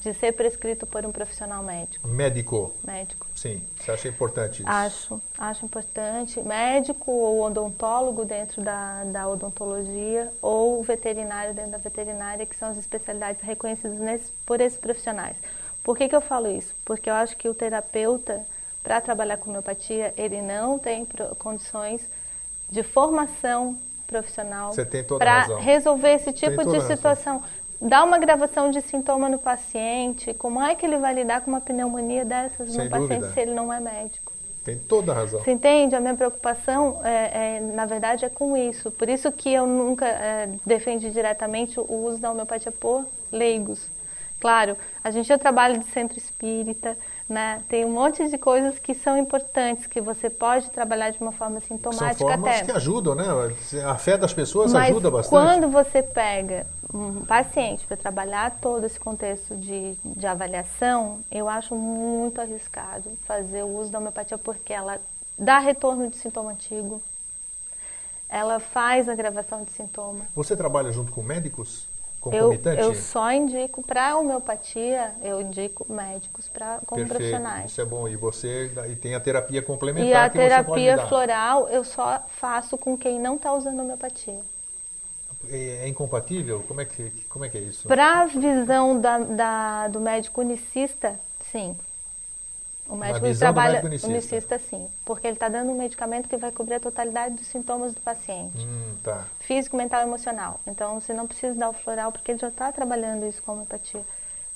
[0.00, 2.08] de ser prescrito por um profissional médico.
[2.08, 3.26] Médico, médico.
[3.34, 3.62] sim.
[3.78, 4.70] Você acha importante isso?
[4.70, 6.40] Acho, acho importante.
[6.40, 12.78] Médico ou odontólogo dentro da, da odontologia ou veterinário dentro da veterinária, que são as
[12.78, 15.36] especialidades reconhecidas nesse- por esses profissionais.
[15.84, 16.74] Por que, que eu falo isso?
[16.84, 18.40] Porque eu acho que o terapeuta,
[18.82, 21.06] para trabalhar com homeopatia, ele não tem
[21.38, 22.00] condições
[22.70, 24.72] de formação profissional
[25.18, 26.78] para resolver esse tipo de
[27.12, 27.42] razão.
[27.80, 31.60] Dá uma gravação de sintoma no paciente, como é que ele vai lidar com uma
[31.60, 33.32] pneumonia dessas Sem no paciente dúvida.
[33.32, 34.30] se ele não é médico?
[34.62, 35.40] Tem toda a razão.
[35.42, 35.96] Você entende?
[35.96, 38.90] A minha preocupação, é, é, na verdade, é com isso.
[38.90, 43.86] Por isso que eu nunca é, defendi diretamente o uso da homeopatia por leigos.
[44.38, 46.96] Claro, a gente já trabalha de centro espírita,
[47.30, 47.62] né?
[47.68, 51.60] tem um monte de coisas que são importantes, que você pode trabalhar de uma forma
[51.60, 52.64] São sintomática formas até.
[52.64, 53.24] que ajudam, né?
[53.84, 55.30] A fé das pessoas Mas ajuda bastante.
[55.30, 61.74] quando você pega um paciente para trabalhar todo esse contexto de, de avaliação, eu acho
[61.76, 64.98] muito arriscado fazer o uso da homeopatia porque ela
[65.38, 67.00] dá retorno de sintoma antigo,
[68.28, 70.20] ela faz agravação de sintoma.
[70.34, 71.86] Você trabalha junto com médicos?
[72.30, 72.80] Eu, Concomitante?
[72.80, 77.70] eu só indico para homeopatia, eu indico médicos pra, como Perfeito, profissionais.
[77.70, 78.08] isso é bom.
[78.08, 81.84] E você e tem a terapia complementar E a que você pode terapia floral eu
[81.84, 84.40] só faço com quem não está usando homeopatia.
[85.48, 86.62] É, é incompatível?
[86.64, 87.88] Como é que, como é, que é isso?
[87.88, 91.76] Para a visão da, da- do médico unicista, sim.
[92.90, 94.58] O médico do trabalha médico unicista.
[94.58, 94.86] sim.
[95.04, 98.58] Porque ele está dando um medicamento que vai cobrir a totalidade dos sintomas do paciente.
[98.58, 99.24] Hum, tá.
[99.38, 100.60] Físico, mental e emocional.
[100.66, 104.02] Então, você não precisa dar o floral porque ele já está trabalhando isso com homeopatia.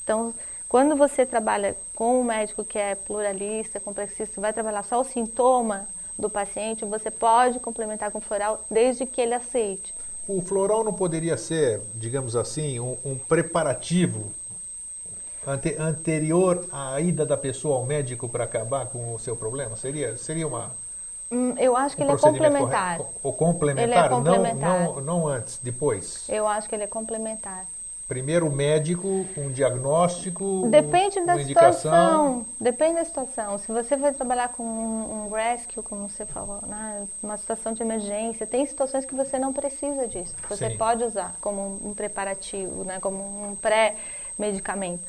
[0.03, 0.35] Então,
[0.68, 5.05] quando você trabalha com um médico que é pluralista, complexista, que vai trabalhar só o
[5.05, 5.87] sintoma
[6.18, 9.94] do paciente, você pode complementar com floral desde que ele aceite.
[10.27, 14.33] O floral não poderia ser, digamos assim, um, um preparativo
[15.47, 19.77] ante- anterior à ida da pessoa ao médico para acabar com o seu problema?
[19.77, 20.71] Seria, seria uma,
[21.33, 22.99] Hum, Eu acho que um ele é complementar.
[22.99, 23.07] correto?
[23.23, 23.85] Ou complementar?
[23.85, 24.55] Ele é complementar.
[24.61, 26.27] Não, não, não antes, depois.
[26.29, 27.67] Eu acho que ele é complementar.
[28.07, 32.45] Primeiro o médico, um diagnóstico, Depende da situação.
[32.61, 33.59] Depende da situação.
[33.59, 37.83] Se você vai trabalhar com um, um rescue, como você falou, né, uma situação de
[37.83, 40.35] emergência, tem situações que você não precisa disso.
[40.51, 40.77] Você Sim.
[40.77, 43.17] pode usar como um, um preparativo, né, como
[43.51, 45.03] um pré-medicamento.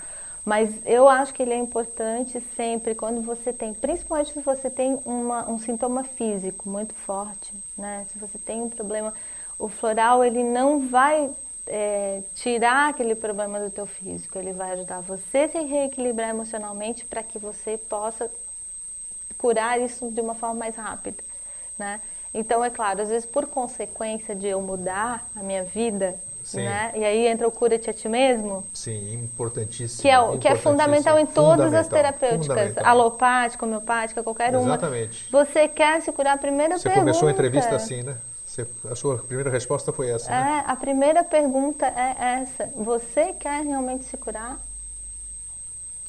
[0.45, 4.99] Mas eu acho que ele é importante sempre quando você tem, principalmente se você tem
[5.03, 8.05] uma- um sintoma físico muito forte, né?
[8.11, 9.11] Se você tem um problema,
[9.57, 11.31] o floral ele não vai
[11.67, 17.03] é, tirar aquele problema do teu físico, ele vai ajudar você a se reequilibrar emocionalmente
[17.05, 18.29] para que você possa
[19.37, 21.23] curar isso de uma forma mais rápida,
[21.77, 21.99] né?
[22.33, 26.63] Então, é claro, às vezes por consequência de eu mudar a minha vida, Sim.
[26.63, 26.91] né?
[26.93, 30.03] E aí entra o cura-te a ti mesmo, Sim, importantíssimo.
[30.03, 32.85] que é, o- que é fundamental em todas as Fundamental, terapêuticas, fundamental.
[32.85, 34.61] alopática, homeopática, qualquer uma.
[34.61, 35.27] Exatamente.
[35.31, 36.35] Você quer se curar?
[36.35, 37.01] A primeira Você pergunta.
[37.01, 38.15] começou a entrevista assim, né?
[38.45, 40.63] Você- a sua primeira resposta foi essa, né?
[40.67, 42.69] É, a primeira pergunta é essa.
[42.75, 44.57] Você quer realmente se curar?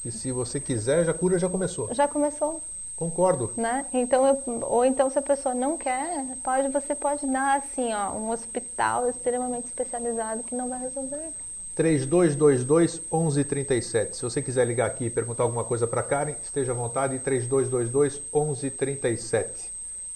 [0.03, 1.92] que se você quiser, já cura já começou.
[1.92, 2.62] Já começou.
[2.96, 3.52] Concordo.
[3.56, 3.85] Né?
[3.92, 8.12] Então, eu, ou então se a pessoa não quer, pode, você pode dar assim, ó,
[8.12, 11.28] um hospital extremamente especializado que não vai resolver.
[11.74, 14.16] 3222 1137.
[14.16, 18.22] Se você quiser ligar aqui e perguntar alguma coisa para Karen, esteja à vontade, 3222
[18.32, 19.70] 1137.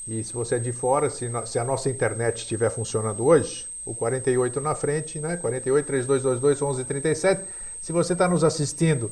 [0.09, 3.95] E se você é de fora, se, se a nossa internet estiver funcionando hoje, o
[3.95, 5.37] 48 na frente, né?
[5.37, 7.45] 48 3222 1137.
[7.83, 9.11] Se você está nos assistindo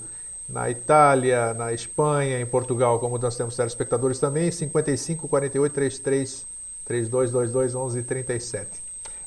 [0.49, 6.47] na Itália, na Espanha, em Portugal, como nós temos telespectadores também, 55 48 33
[6.87, 8.83] 3222 1137.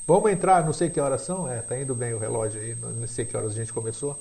[0.07, 3.07] Vamos entrar, não sei que horas são, é, tá indo bem o relógio aí, não
[3.07, 4.17] sei que horas a gente começou.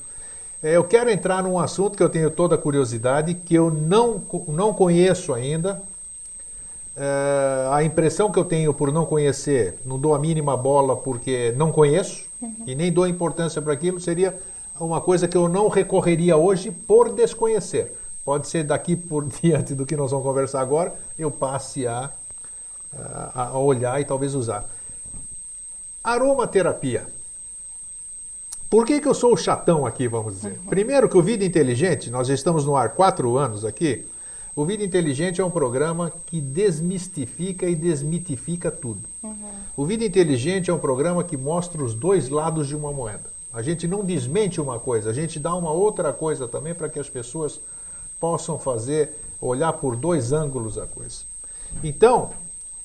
[0.63, 4.23] É, eu quero entrar num assunto que eu tenho toda a curiosidade, que eu não,
[4.47, 5.81] não conheço ainda.
[6.95, 11.55] É, a impressão que eu tenho por não conhecer, não dou a mínima bola porque
[11.57, 12.65] não conheço uhum.
[12.67, 14.39] e nem dou importância para aquilo, seria
[14.85, 17.97] uma coisa que eu não recorreria hoje por desconhecer.
[18.25, 22.11] Pode ser daqui por diante do que nós vamos conversar agora, eu passe a,
[23.35, 24.65] a, a olhar e talvez usar.
[26.03, 27.07] Aromaterapia.
[28.71, 30.53] Por que, que eu sou o chatão aqui, vamos dizer?
[30.53, 30.71] Uhum.
[30.71, 34.07] Primeiro que o Vida Inteligente, nós já estamos no ar quatro anos aqui,
[34.55, 39.01] o Vida Inteligente é um programa que desmistifica e desmitifica tudo.
[39.23, 39.35] Uhum.
[39.77, 43.40] O Vida Inteligente é um programa que mostra os dois lados de uma moeda.
[43.53, 46.99] A gente não desmente uma coisa, a gente dá uma outra coisa também para que
[46.99, 47.61] as pessoas
[48.21, 51.23] possam fazer, olhar por dois ângulos a coisa.
[51.83, 52.31] Então,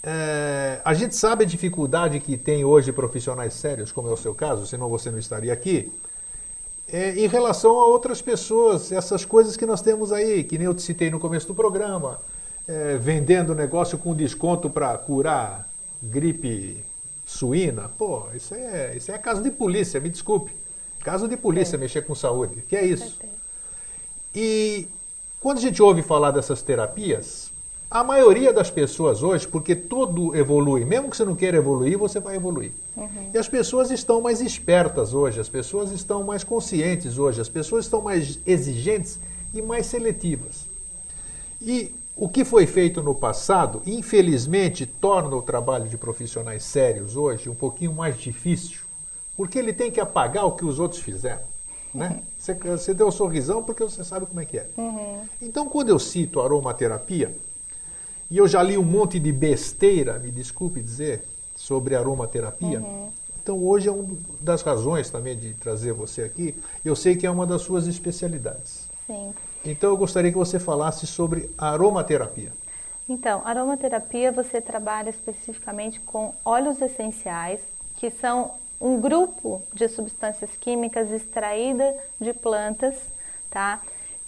[0.01, 4.33] é, a gente sabe a dificuldade que tem hoje profissionais sérios, como é o seu
[4.33, 5.91] caso, senão você não estaria aqui,
[6.87, 10.73] é, em relação a outras pessoas, essas coisas que nós temos aí, que nem eu
[10.73, 12.19] te citei no começo do programa,
[12.67, 15.67] é, vendendo negócio com desconto para curar
[16.01, 16.83] gripe
[17.25, 20.51] suína, pô, isso é, isso é caso de polícia, me desculpe.
[20.99, 21.79] Caso de polícia é.
[21.79, 23.19] mexer com saúde, que é isso.
[24.33, 24.87] E
[25.39, 27.51] quando a gente ouve falar dessas terapias,
[27.89, 32.19] a maioria das pessoas hoje, porque tudo evolui, mesmo que você não queira evoluir, você
[32.19, 32.71] vai evoluir.
[32.97, 33.29] Uhum.
[33.33, 37.85] E as pessoas estão mais espertas hoje, as pessoas estão mais conscientes hoje, as pessoas
[37.85, 39.19] estão mais exigentes
[39.53, 40.67] e mais seletivas.
[41.61, 47.49] E o que foi feito no passado, infelizmente, torna o trabalho de profissionais sérios hoje
[47.49, 48.79] um pouquinho mais difícil,
[49.35, 51.41] porque ele tem que apagar o que os outros fizeram.
[51.93, 52.09] Né?
[52.09, 52.21] Uhum.
[52.37, 54.67] Você, você deu um sorrisão porque você sabe como é que é.
[54.77, 55.25] Uhum.
[55.41, 57.35] Então, quando eu cito aromaterapia,
[58.31, 61.23] e eu já li um monte de besteira, me desculpe dizer,
[61.55, 63.11] sobre aromaterapia, uhum.
[63.41, 66.55] então hoje é uma das razões também de trazer você aqui.
[66.83, 68.87] Eu sei que é uma das suas especialidades.
[69.05, 69.33] Sim.
[69.65, 72.51] Então eu gostaria que você falasse sobre aromaterapia.
[73.07, 77.59] Então, aromaterapia você trabalha especificamente com óleos essenciais,
[77.97, 78.51] que são
[78.81, 82.95] um grupo de substâncias químicas extraídas de plantas,
[83.49, 83.79] tá?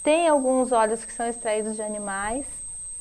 [0.02, 2.46] Tem alguns óleos que são extraídos de animais,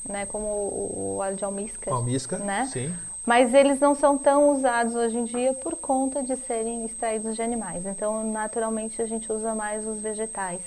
[0.07, 1.93] né, como o, óleo de almíscar.
[1.93, 2.65] Almíscar, né?
[2.71, 2.93] sim.
[3.25, 7.41] Mas eles não são tão usados hoje em dia por conta de serem extraídos de
[7.41, 7.85] animais.
[7.85, 10.61] Então, naturalmente, a gente usa mais os vegetais.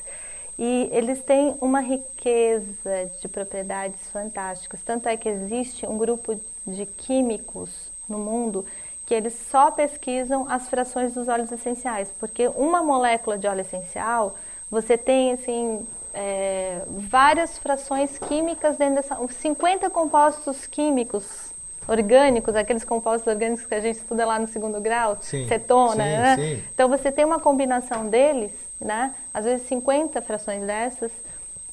[0.63, 4.83] E eles têm uma riqueza de propriedades fantásticas.
[4.85, 8.67] Tanto é que existe um grupo de químicos no mundo
[9.07, 14.37] que eles só pesquisam as frações dos óleos essenciais, porque uma molécula de óleo essencial,
[14.71, 21.51] você tem assim é, várias frações químicas dentro dessa, 50 compostos químicos
[21.89, 26.11] orgânicos, aqueles compostos orgânicos que a gente estuda lá no segundo grau, sim, cetona, sim,
[26.11, 26.37] né?
[26.37, 26.63] Sim.
[26.75, 29.15] Então você tem uma combinação deles, né?
[29.33, 31.13] Às vezes 50 frações dessas,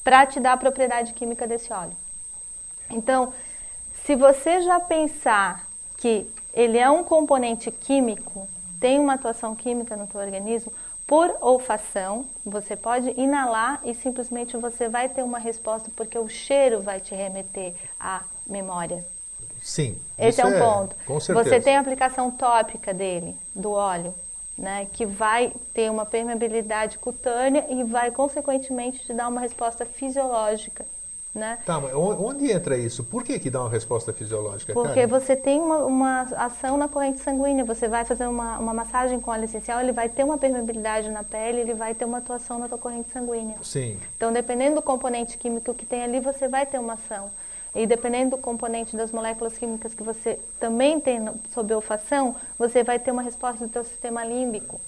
[0.04, 1.96] para te dar a propriedade química desse óleo.
[2.90, 3.32] Então,
[4.04, 5.66] se você já pensar
[5.98, 8.48] que ele é um componente químico,
[8.80, 10.72] tem uma atuação química no teu organismo,
[11.06, 16.82] por olfação, você pode inalar e simplesmente você vai ter uma resposta porque o cheiro
[16.82, 19.04] vai te remeter à memória.
[19.62, 19.98] Sim.
[20.18, 20.96] Esse é um é, ponto.
[21.06, 21.48] Com certeza.
[21.48, 24.14] Você tem a aplicação tópica dele, do óleo,
[24.58, 30.84] né, que vai ter uma permeabilidade cutânea e vai consequentemente te dar uma resposta fisiológica
[31.38, 31.58] né?
[31.64, 33.04] Tá, mas onde entra isso?
[33.04, 34.72] Por que, que dá uma resposta fisiológica?
[34.72, 39.20] Porque você tem uma, uma, ação na corrente sanguínea, você vai fazer uma, uma massagem
[39.20, 42.58] com óleo essencial, ele vai ter uma permeabilidade na pele, ele vai ter uma atuação
[42.58, 43.56] na tua corrente sanguínea.
[43.62, 43.98] Sim.
[44.16, 47.30] Então, dependendo do componente químico que tem ali, você vai ter uma ação.
[47.74, 51.20] E dependendo do componente das moléculas químicas que você também tem
[51.52, 54.80] sob olfação, você vai ter uma resposta do teu sistema límbico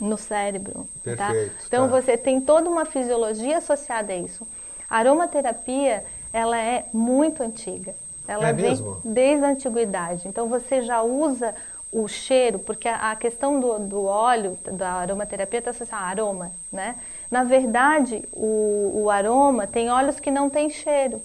[0.00, 0.86] no cérebro.
[1.04, 1.28] Tá?
[1.28, 1.64] Perfeito, tá?
[1.66, 2.00] Então tá.
[2.00, 4.46] você tem toda uma fisiologia associada a isso.
[4.88, 7.94] A aromaterapia, ela é muito antiga.
[8.26, 9.00] Ela é vem mesmo?
[9.04, 10.28] desde a antiguidade.
[10.28, 11.54] Então você já usa
[11.92, 16.50] o cheiro, porque a, a questão do, do, óleo, da aromaterapia está associada a aroma,
[16.72, 16.96] né?
[17.30, 21.22] Na verdade, o, o, aroma tem óleos que não têm cheiro.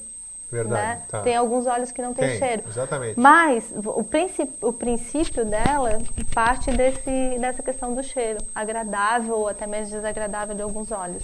[0.52, 0.82] Verdade.
[0.82, 1.02] Né?
[1.08, 1.22] Tá.
[1.22, 2.64] Tem alguns óleos que não têm cheiro.
[2.68, 3.20] Exatamente.
[3.20, 6.00] Mas o, princípio, o princípio dela
[6.34, 11.24] parte desse, dessa questão do cheiro, agradável ou até mesmo desagradável de alguns óleos,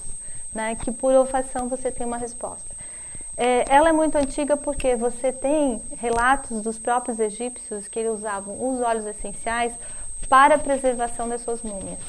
[0.53, 0.75] né?
[0.75, 2.75] Que por olfação você tem uma resposta.
[3.37, 8.55] É, ela é muito antiga porque você tem relatos dos próprios egípcios que eles usavam
[8.69, 9.73] os óleos essenciais
[10.29, 11.99] para a preservação das suas múmias.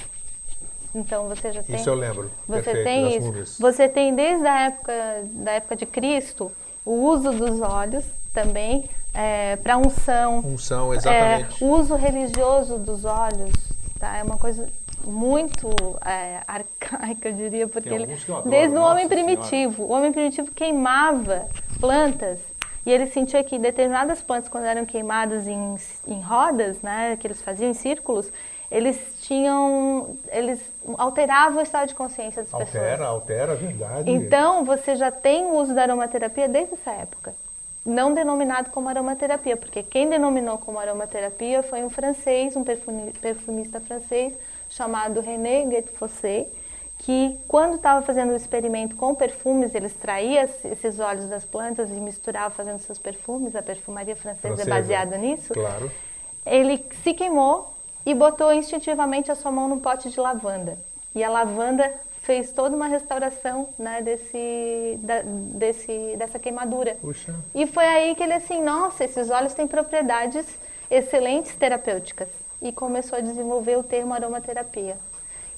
[0.95, 1.77] Então você já tem.
[1.77, 2.31] Isso eu lembro.
[2.47, 3.27] Você Perfeito, tem isso.
[3.27, 3.59] Múmias.
[3.59, 4.93] Você tem desde a época
[5.25, 6.53] da época de Cristo
[6.87, 10.39] o uso dos óleos também é, para unção.
[10.39, 11.63] Unção, exatamente.
[11.63, 13.53] É, o uso religioso dos óleos,
[13.99, 14.17] tá?
[14.17, 14.69] É uma coisa
[15.05, 15.69] muito
[16.05, 19.27] é, arcaica, eu diria, porque ele, adoro, desde o homem senhora.
[19.27, 21.49] primitivo, o homem primitivo queimava
[21.81, 22.39] plantas
[22.85, 27.43] e ele sentia que determinadas plantas, quando eram queimadas em, em rodas, né, que eles
[27.43, 28.31] faziam em círculos,
[28.71, 30.61] eles tinham, eles
[30.99, 32.91] alteravam o estado de consciência das altera, pessoas.
[32.91, 34.11] Altera, altera, verdade.
[34.11, 37.35] Então, você já tem o uso da aromaterapia desde essa época.
[37.85, 44.35] Não denominado como aromaterapia, porque quem denominou como aromaterapia foi um francês, um perfumista francês,
[44.69, 46.47] chamado René Guetfossé,
[46.99, 51.95] que quando estava fazendo o experimento com perfumes, ele extraía esses óleos das plantas e
[51.95, 54.71] misturava fazendo seus perfumes, a perfumaria francesa, Francesa.
[54.71, 55.53] é baseada nisso.
[55.53, 55.91] Claro.
[56.45, 57.76] Ele se queimou
[58.07, 60.79] e botou instintivamente a sua mão num pote de lavanda.
[61.13, 61.93] E a lavanda
[62.23, 66.97] fez toda uma restauração né, desse, da, desse, dessa queimadura.
[67.01, 67.35] Puxa.
[67.53, 70.47] E foi aí que ele assim, nossa, esses óleos têm propriedades
[70.89, 72.29] excelentes terapêuticas.
[72.63, 74.97] E começou a desenvolver o termo aromaterapia.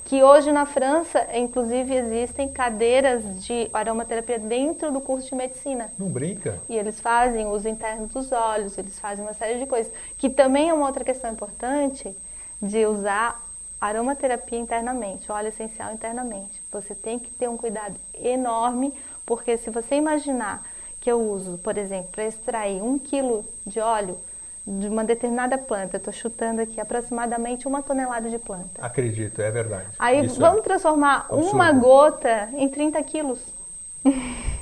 [0.07, 5.91] Que hoje na França, inclusive, existem cadeiras de aromaterapia dentro do curso de medicina.
[5.99, 6.59] Não brinca?
[6.69, 9.93] E eles fazem uso interno dos olhos, eles fazem uma série de coisas.
[10.17, 12.17] Que também é uma outra questão importante
[12.61, 13.41] de usar
[13.81, 16.61] aromaterapia internamente, óleo essencial internamente.
[16.73, 18.93] Você tem que ter um cuidado enorme,
[19.25, 20.65] porque se você imaginar
[21.01, 24.19] que eu uso, por exemplo, para extrair um quilo de óleo
[24.67, 28.85] de uma determinada planta, estou chutando aqui aproximadamente uma tonelada de planta.
[28.85, 29.87] Acredito, é verdade.
[29.99, 30.63] Aí Isso vamos é.
[30.63, 31.55] transformar Absurdo.
[31.55, 33.39] uma gota em 30 quilos.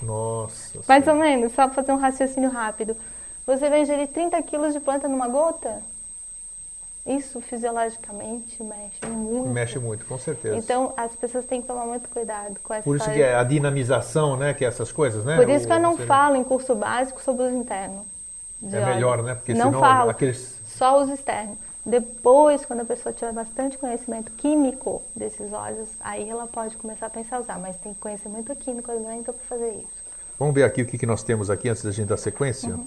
[0.03, 0.79] Nossa.
[0.87, 1.13] Mais Senhora.
[1.13, 2.97] ou menos, só para fazer um raciocínio rápido.
[3.47, 5.83] Você vai ingerir 30 quilos de planta numa gota?
[7.07, 9.49] Isso fisiologicamente mexe muito.
[9.49, 10.57] Mexe muito, com certeza.
[10.57, 13.45] Então as pessoas têm que tomar muito cuidado com essa Por isso que é a
[13.45, 14.53] dinamização, né?
[14.55, 15.37] Que é essas coisas, né?
[15.37, 18.05] Por isso que eu O- não falo em curso básico sobre uso interno.
[18.61, 18.95] de É óleo.
[18.95, 19.35] melhor, né?
[19.35, 20.59] Porque não senão falo, aqueles.
[20.67, 21.57] só uso externo.
[21.85, 27.11] Depois, quando a pessoa tiver bastante conhecimento químico desses óleos, aí ela pode começar a
[27.11, 30.05] pensar a usar, mas tem conhecimento químico também então para fazer isso.
[30.39, 32.71] Vamos ver aqui o que, que nós temos aqui antes da gente dar sequência.
[32.71, 32.87] Uhum.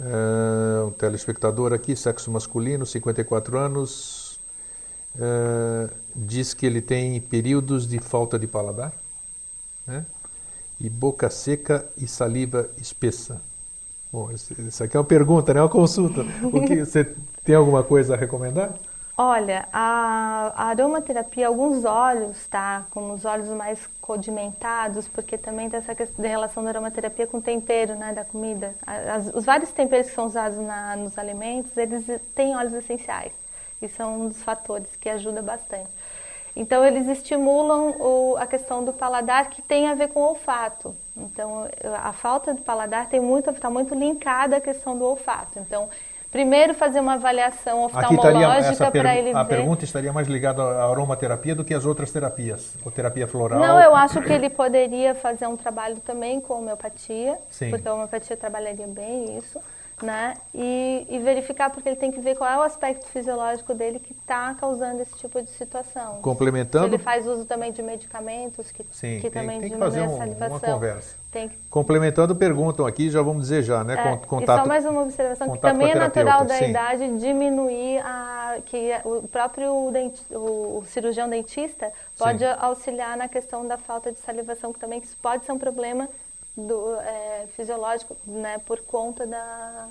[0.00, 4.40] É, um telespectador aqui, sexo masculino, 54 anos,
[5.18, 8.92] é, diz que ele tem períodos de falta de paladar,
[9.86, 10.04] né?
[10.80, 13.40] E boca seca e saliva espessa.
[14.12, 16.22] Bom, isso isso aqui é uma pergunta, não é uma consulta.
[16.52, 18.76] O que, você tem alguma coisa a recomendar?
[19.16, 22.84] Olha, a, a aromaterapia, alguns óleos, tá?
[22.90, 27.40] Como os óleos mais condimentados, porque também tem essa questão da relação da aromaterapia com
[27.40, 28.74] tempero, né, da comida.
[28.84, 33.32] As- os vários temperos que são usados na- nos alimentos, eles têm óleos essenciais.
[33.80, 35.88] Isso é um dos fatores que ajuda bastante.
[36.56, 40.94] Então, eles estimulam o- a questão do paladar que tem a ver com o olfato.
[41.16, 41.68] Então,
[42.02, 45.58] a falta de paladar tem muito, está muito linkada à questão do olfato.
[45.58, 45.88] Então,
[46.34, 49.56] primeiro fazer uma avaliação oftalmológica para ele a ver.
[49.56, 53.60] pergunta estaria mais ligada à aromaterapia do que às outras terapias, ou terapia floral.
[53.60, 57.70] Não, eu acho que ele poderia fazer um trabalho também com homeopatia, Sim.
[57.70, 59.60] porque a homeopatia trabalharia bem isso,
[60.02, 60.34] né?
[60.54, 64.12] E, e verificar, porque ele tem que ver qual é o aspecto fisiológico dele que
[64.12, 66.16] está causando esse tipo de situação.
[66.16, 69.76] Se Complementando, ele faz uso também de medicamentos que, Sim, que tem- também tem que
[69.76, 70.74] diminuem fazer a um- uma salivação.
[70.74, 71.16] conversa.
[71.30, 73.94] Tem que complementando, perguntam aqui, já vamos dizer já, né?
[73.94, 76.54] É, Con- e contato, só mais uma observação, que contato também é a natural da
[76.54, 76.70] sim.
[76.70, 82.54] idade diminuir a, que o próprio denti- o, o cirurgião dentista pode Sim.
[82.60, 86.08] auxiliar na questão da falta de salivação, que também isso pode ser um problema
[86.56, 89.88] do, é, fisiológico, né, por conta da,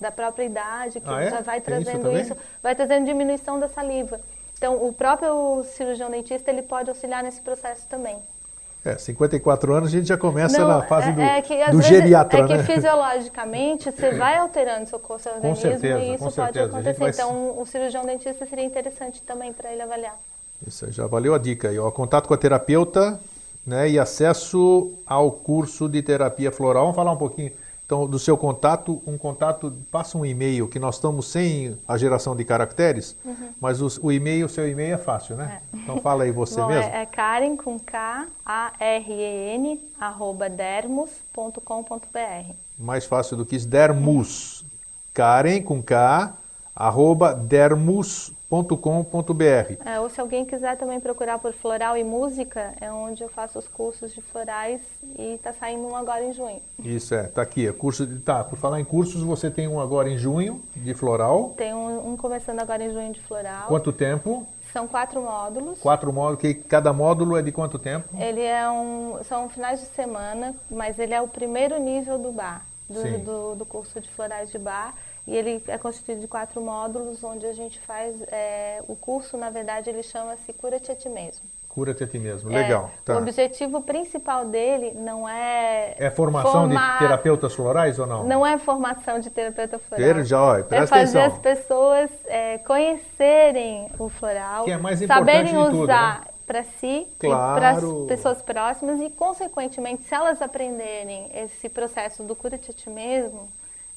[0.00, 1.30] da própria idade, que Ah, é?
[1.30, 2.20] já vai isso trazendo também?
[2.22, 4.20] isso, vai trazendo diminuição da saliva.
[4.58, 8.16] Então, o próprio cirurgião dentista, ele pode auxiliar nesse processo também.
[8.84, 11.76] É, 54 anos a gente já começa Não, na fase é- do, é que, do
[11.76, 12.62] vezes, geriatra, É que né?
[12.66, 16.98] fisiologicamente você vai alterando seu seu organismo certeza, e isso pode acontecer.
[16.98, 20.18] vai- Então, o cirurgião dentista seria interessante também para ele avaliar.
[20.66, 21.88] Isso aí já valeu a dica aí, ó.
[21.92, 23.20] Contato com a terapeuta,
[23.66, 23.90] né?
[23.90, 26.84] E acesso ao curso de terapia floral.
[26.84, 27.52] Vamos falar um pouquinho
[27.92, 32.34] então, do seu contato, um contato, passa um e-mail, que nós estamos sem a geração
[32.34, 33.50] de caracteres, uhum.
[33.60, 35.60] mas o, o, e-mail, o seu e-mail é fácil, né?
[35.60, 35.76] É.
[35.76, 36.90] Então fala aí você Bom, mesmo.
[36.90, 42.54] É, é Karen com K, A-R-E-N, arroba dermos.com.br.
[42.78, 44.64] Mais fácil do que isso, dermus.
[45.12, 46.32] Karen com K,
[46.74, 49.82] arroba dermus.com.br floral.com.br.
[49.84, 53.58] É, ou se alguém quiser também procurar por Floral e Música, é onde eu faço
[53.58, 54.82] os cursos de florais
[55.18, 56.60] e está saindo um agora em junho.
[56.78, 57.66] Isso é, tá aqui.
[57.66, 60.92] É curso de, tá, por falar em cursos, você tem um agora em junho de
[60.92, 61.54] floral.
[61.56, 63.68] Tem um, um começando agora em junho de floral.
[63.68, 64.46] Quanto tempo?
[64.70, 65.80] São quatro módulos.
[65.80, 68.08] Quatro módulos, que cada módulo é de quanto tempo?
[68.18, 72.64] Ele é um, são finais de semana, mas ele é o primeiro nível do bar,
[72.88, 74.94] do, do, do curso de florais de bar.
[75.26, 79.50] E ele é constituído de quatro módulos, onde a gente faz é, o curso, na
[79.50, 81.44] verdade, ele chama-se Cura-te a ti mesmo.
[81.68, 82.90] Cura-te a ti mesmo, legal.
[82.92, 83.14] É, tá.
[83.14, 85.94] O objetivo principal dele não é.
[85.96, 86.94] É formação formar...
[86.94, 88.24] de terapeutas florais ou não?
[88.24, 90.14] Não é formação de terapeuta floral.
[90.14, 91.22] Ter, já, ó, é fazer atenção.
[91.22, 96.20] as pessoas é, conhecerem o floral, que é mais saberem usar tudo, né?
[96.46, 97.56] para si claro.
[97.56, 102.74] e para as pessoas próximas e, consequentemente, se elas aprenderem esse processo do cura-te a
[102.74, 103.48] ti mesmo,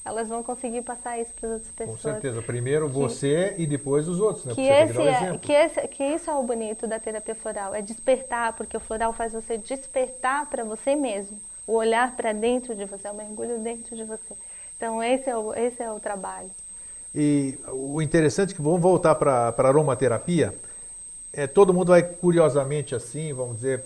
[0.06, 2.00] elas vão conseguir passar isso para as outras pessoas.
[2.00, 2.40] Com certeza.
[2.40, 4.54] Primeiro você que, e depois os outros, né?
[4.54, 8.52] Que, esse é, que, esse, que isso é o bonito da terapia floral, é despertar,
[8.52, 11.36] porque o floral faz você despertar para você mesmo,
[11.66, 14.34] o olhar para dentro de você, o mergulho dentro de você.
[14.76, 16.50] Então esse é o, esse é o trabalho.
[17.12, 20.54] E o interessante é que vamos voltar para a aromaterapia,
[21.32, 23.82] é, todo mundo vai curiosamente assim, vamos dizer,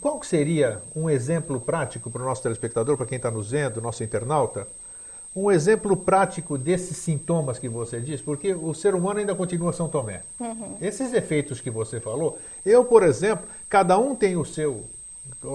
[0.00, 4.04] qual seria um exemplo prático para o nosso telespectador, para quem está nos vendo, nosso
[4.04, 4.68] internauta,
[5.36, 9.88] um exemplo prático desses sintomas que você diz, porque o ser humano ainda continua São
[9.88, 10.20] Tomé.
[10.38, 10.76] Uhum.
[10.80, 14.84] Esses efeitos que você falou, eu, por exemplo, cada um tem o seu,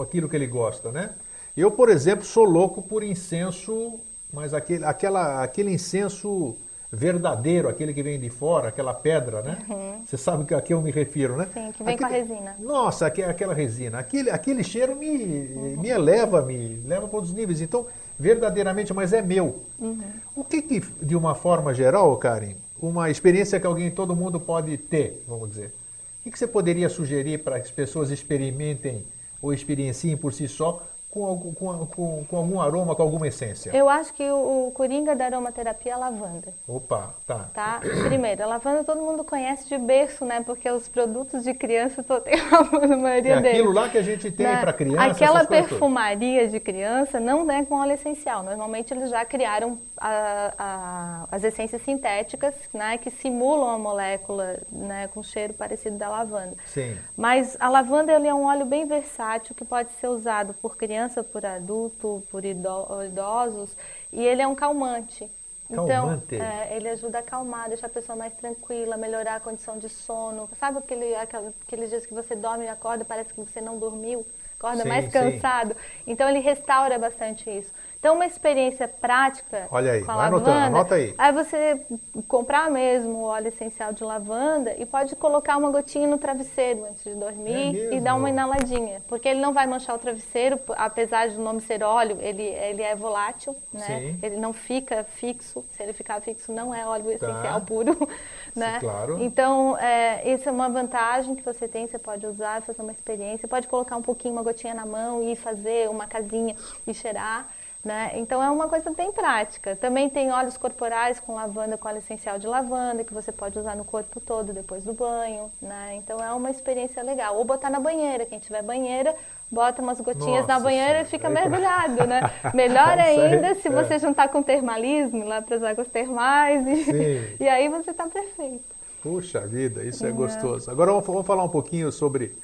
[0.01, 1.11] aquilo que ele gosta, né?
[1.55, 3.99] Eu, por exemplo, sou louco por incenso,
[4.33, 6.57] mas aquele, aquela, aquele incenso
[6.91, 9.59] verdadeiro, aquele que vem de fora, aquela pedra, né?
[9.69, 10.01] Uhum.
[10.05, 11.47] Você sabe a que eu me refiro, né?
[11.53, 12.55] Sim, que vem aquele, com a resina.
[12.59, 13.99] Nossa, aquela resina.
[13.99, 15.79] Aquele, aquele cheiro me, uhum.
[15.79, 17.61] me eleva, me leva para outros níveis.
[17.61, 17.85] Então,
[18.19, 19.63] verdadeiramente, mas é meu.
[19.79, 20.01] Uhum.
[20.35, 24.77] O que, que, de uma forma geral, Karen, uma experiência que alguém, todo mundo pode
[24.77, 29.05] ter, vamos dizer, o que, que você poderia sugerir para que as pessoas experimentem
[29.41, 33.71] ou experienciem por si só com, com, com, com, algum aroma, com alguma essência?
[33.73, 36.53] Eu acho que o, o coringa da aromaterapia é a lavanda.
[36.67, 37.49] Opa, tá.
[37.51, 37.81] tá.
[38.07, 40.43] Primeiro, a lavanda todo mundo conhece de berço, né?
[40.45, 43.59] Porque os produtos de criança só tem lavanda, a maioria é deles.
[43.59, 44.61] aquilo lá que a gente tem né?
[44.61, 45.05] para criança.
[45.05, 48.43] Aquela perfumaria de criança não é com óleo essencial.
[48.43, 52.99] Normalmente eles já criaram a, a, as essências sintéticas, né?
[52.99, 55.07] Que simulam a molécula, né?
[55.07, 56.55] Com cheiro parecido da lavanda.
[56.67, 56.95] Sim.
[57.17, 60.98] Mas a lavanda ele é um óleo bem versátil que pode ser usado por crianças
[60.99, 63.75] criança, por adulto, por idosos,
[64.11, 65.29] e ele é um calmante.
[65.73, 66.35] Calmante.
[66.35, 69.87] Então, é, ele ajuda a acalmar, deixar a pessoa mais tranquila, melhorar a condição de
[69.87, 70.49] sono.
[70.59, 74.25] Sabe aquele, aqueles dias que você dorme e acorda, parece que você não dormiu,
[74.57, 75.73] acorda sim, mais cansado?
[75.73, 76.03] Sim.
[76.07, 77.71] Então, ele restaura bastante isso.
[77.99, 81.13] Então, uma experiência prática Olha aí, com a vai lavanda, anotando, anota aí.
[81.17, 81.85] Aí você
[82.29, 87.03] comprar mesmo o óleo essencial de lavanda e pode colocar uma gotinha no travesseiro antes
[87.03, 89.01] de dormir é e dar uma inaladinha.
[89.09, 92.81] Porque ele não vai manchar o travesseiro, apesar de o nome ser óleo, ele, ele
[92.81, 93.85] é volátil, né?
[93.85, 94.19] Sim.
[94.23, 95.65] Ele não fica fixo.
[95.71, 97.11] Se ele ficar fixo, não é óleo tá.
[97.11, 98.07] essencial puro,
[98.55, 98.75] né?
[98.75, 99.21] Sim, claro.
[99.21, 103.45] Então, é, essa é uma vantagem que você tem, você pode usar, fazer uma experiência.
[103.45, 106.55] Pode colocar um pouquinho, uma gotinha na mão e fazer uma casinha
[106.87, 107.45] e cheirar.
[107.83, 108.11] Né?
[108.15, 109.73] Então é uma coisa bem prática.
[109.73, 113.73] Também tem óleos corporais com lavanda, com óleo essencial de lavanda, que você pode usar
[113.73, 115.49] no corpo todo depois do banho.
[115.61, 115.95] Né?
[115.95, 117.37] Então é uma experiência legal.
[117.37, 119.15] Ou botar na banheira, quem tiver banheira,
[119.49, 122.05] bota umas gotinhas Nossa, na banheira e fica mergulhado.
[122.05, 122.19] Né?
[122.53, 123.71] Melhor ainda se é.
[123.71, 128.65] você juntar com termalismo, lá para as águas termais, e, e aí você está perfeito.
[129.01, 130.69] Puxa vida, isso é, é gostoso.
[130.69, 132.35] Agora vamos falar um pouquinho sobre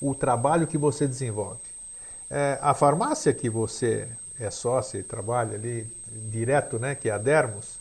[0.00, 1.60] o trabalho que você desenvolve.
[2.28, 4.08] É, a farmácia que você
[4.44, 5.86] é sócia e trabalha ali
[6.28, 7.78] direto, né, que é a Dermos,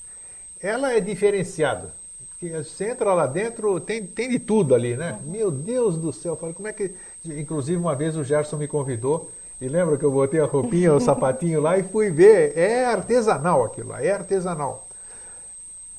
[0.61, 1.93] ela é diferenciada.
[2.31, 5.19] Porque você entra lá dentro, tem, tem de tudo ali, né?
[5.23, 5.31] Uhum.
[5.31, 6.91] Meu Deus do céu, falei, como é que.
[7.23, 10.99] Inclusive, uma vez o Gerson me convidou, e lembra que eu botei a roupinha, o
[10.99, 12.57] sapatinho lá e fui ver.
[12.57, 14.87] É artesanal aquilo lá, é artesanal.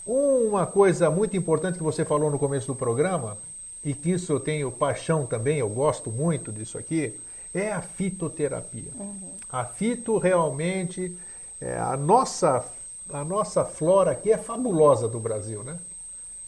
[0.05, 3.39] Uma coisa muito importante que você falou no começo do programa,
[3.85, 7.19] e que isso eu tenho paixão também, eu gosto muito disso aqui,
[7.55, 8.93] é a fitoterapia.
[8.99, 9.33] Uhum.
[9.51, 11.17] A fito realmente,
[11.61, 12.65] é, a, nossa,
[13.11, 15.79] a nossa flora aqui é fabulosa do Brasil, né?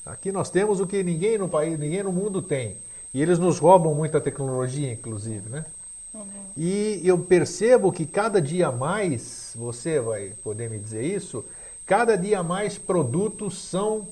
[0.05, 2.77] Aqui nós temos o que ninguém no país, ninguém no mundo tem.
[3.13, 5.65] E eles nos roubam muita tecnologia, inclusive, né?
[6.13, 6.25] Uhum.
[6.57, 11.45] E eu percebo que cada dia mais, você vai poder me dizer isso,
[11.87, 14.07] cada dia mais produtos são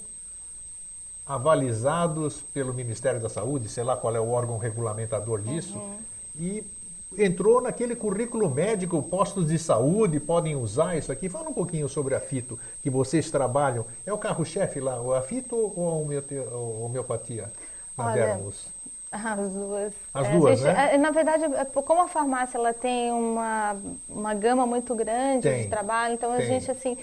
[1.27, 5.99] avalizados pelo Ministério da Saúde, sei lá qual é o órgão regulamentador disso, uhum.
[6.39, 6.65] e
[7.19, 11.29] entrou naquele currículo médico, postos de saúde podem usar isso aqui.
[11.29, 13.85] Fala um pouquinho sobre a Fito, que vocês trabalham.
[14.07, 17.51] É o carro-chefe lá, a Fito ou a homeopatia?
[17.97, 18.35] Olha,
[19.13, 19.93] as duas.
[20.15, 20.95] As é, duas, gente, né?
[20.95, 23.77] É, na verdade, é, como a farmácia ela tem uma,
[24.09, 26.41] uma gama muito grande tem, de trabalho, então tem.
[26.41, 26.97] a gente, assim,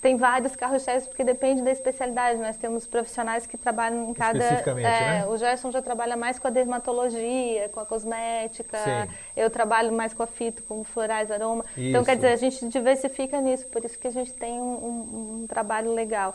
[0.00, 2.38] tem vários carros-chefes, porque depende da especialidade.
[2.38, 4.38] Nós temos profissionais que trabalham em cada.
[4.38, 5.26] Especificamente, é, né?
[5.26, 8.78] O Gerson já trabalha mais com a dermatologia, com a cosmética.
[8.78, 9.14] Sim.
[9.36, 11.64] Eu trabalho mais com a fito, com florais, aroma.
[11.76, 11.80] Isso.
[11.80, 15.40] Então, quer dizer, a gente diversifica nisso, por isso que a gente tem um, um,
[15.42, 16.34] um trabalho legal.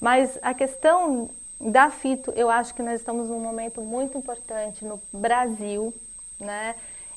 [0.00, 1.30] Mas a questão
[1.60, 5.94] da fito, eu acho que nós estamos num momento muito importante no Brasil,
[6.40, 6.74] né?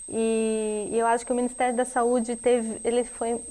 [0.07, 3.41] E, e eu acho que o Ministério da Saúde teve, ele foi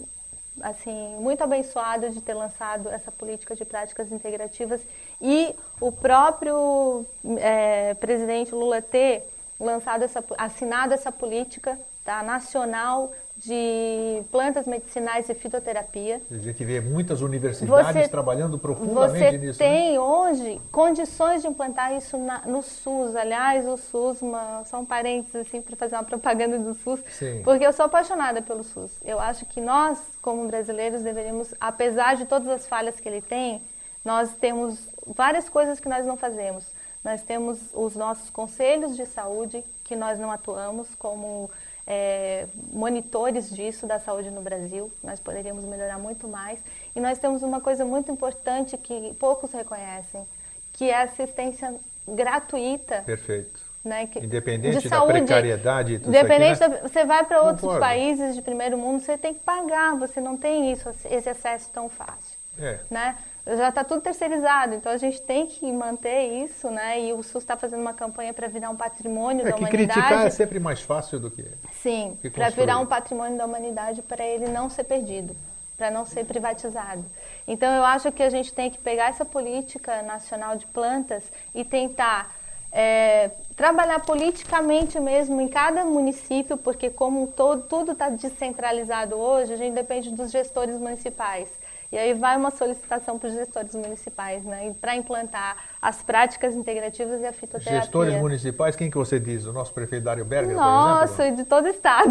[0.60, 4.80] assim, muito abençoado de ter lançado essa política de práticas integrativas.
[5.20, 7.04] E o próprio
[7.38, 9.28] é, presidente Lula ter
[9.58, 16.22] lançado essa, assinado essa política tá, nacional de plantas medicinais e fitoterapia.
[16.30, 19.58] A gente vê muitas universidades você, trabalhando profundamente você nisso.
[19.58, 19.70] Você né?
[19.70, 20.00] tem né?
[20.00, 23.16] hoje condições de implantar isso na, no SUS.
[23.16, 27.42] Aliás, o SUS, uma, só um parênteses assim, para fazer uma propaganda do SUS, Sim.
[27.44, 28.92] porque eu sou apaixonada pelo SUS.
[29.04, 33.62] Eu acho que nós, como brasileiros, deveríamos, apesar de todas as falhas que ele tem,
[34.04, 36.64] nós temos várias coisas que nós não fazemos.
[37.02, 41.50] Nós temos os nossos conselhos de saúde, que nós não atuamos como
[41.86, 44.90] é, monitores disso da saúde no Brasil.
[45.02, 46.58] Nós poderíamos melhorar muito mais.
[46.94, 50.26] E nós temos uma coisa muito importante que poucos reconhecem,
[50.72, 51.74] que é a assistência
[52.06, 53.02] gratuita.
[53.04, 53.62] Perfeito.
[53.84, 56.80] Né, que, independente da precariedade tudo Independente, aqui, né?
[56.80, 60.72] você vai para outros países de primeiro mundo, você tem que pagar, você não tem
[60.72, 62.38] isso, esse acesso tão fácil.
[62.58, 62.78] É.
[62.90, 63.14] Né?
[63.46, 67.00] Já está tudo terceirizado, então a gente tem que manter isso, né?
[67.00, 69.92] E o SUS está fazendo uma campanha para virar um patrimônio é da que humanidade.
[69.92, 74.24] criticar é sempre mais fácil do que sim, para virar um patrimônio da humanidade para
[74.24, 75.36] ele não ser perdido,
[75.76, 77.04] para não ser privatizado.
[77.46, 81.24] Então eu acho que a gente tem que pegar essa política nacional de plantas
[81.54, 82.34] e tentar
[82.72, 89.56] é, trabalhar politicamente mesmo em cada município, porque como todo, tudo está descentralizado hoje, a
[89.56, 91.48] gente depende dos gestores municipais.
[91.94, 97.20] E aí vai uma solicitação para os gestores municipais, né, para implantar as práticas integrativas
[97.20, 97.82] e a fitoterapia.
[97.82, 99.46] Gestores municipais, quem que você diz?
[99.46, 101.36] O nosso prefeito Dário Berger, Nossa, por exemplo?
[101.36, 102.10] de todo o estado.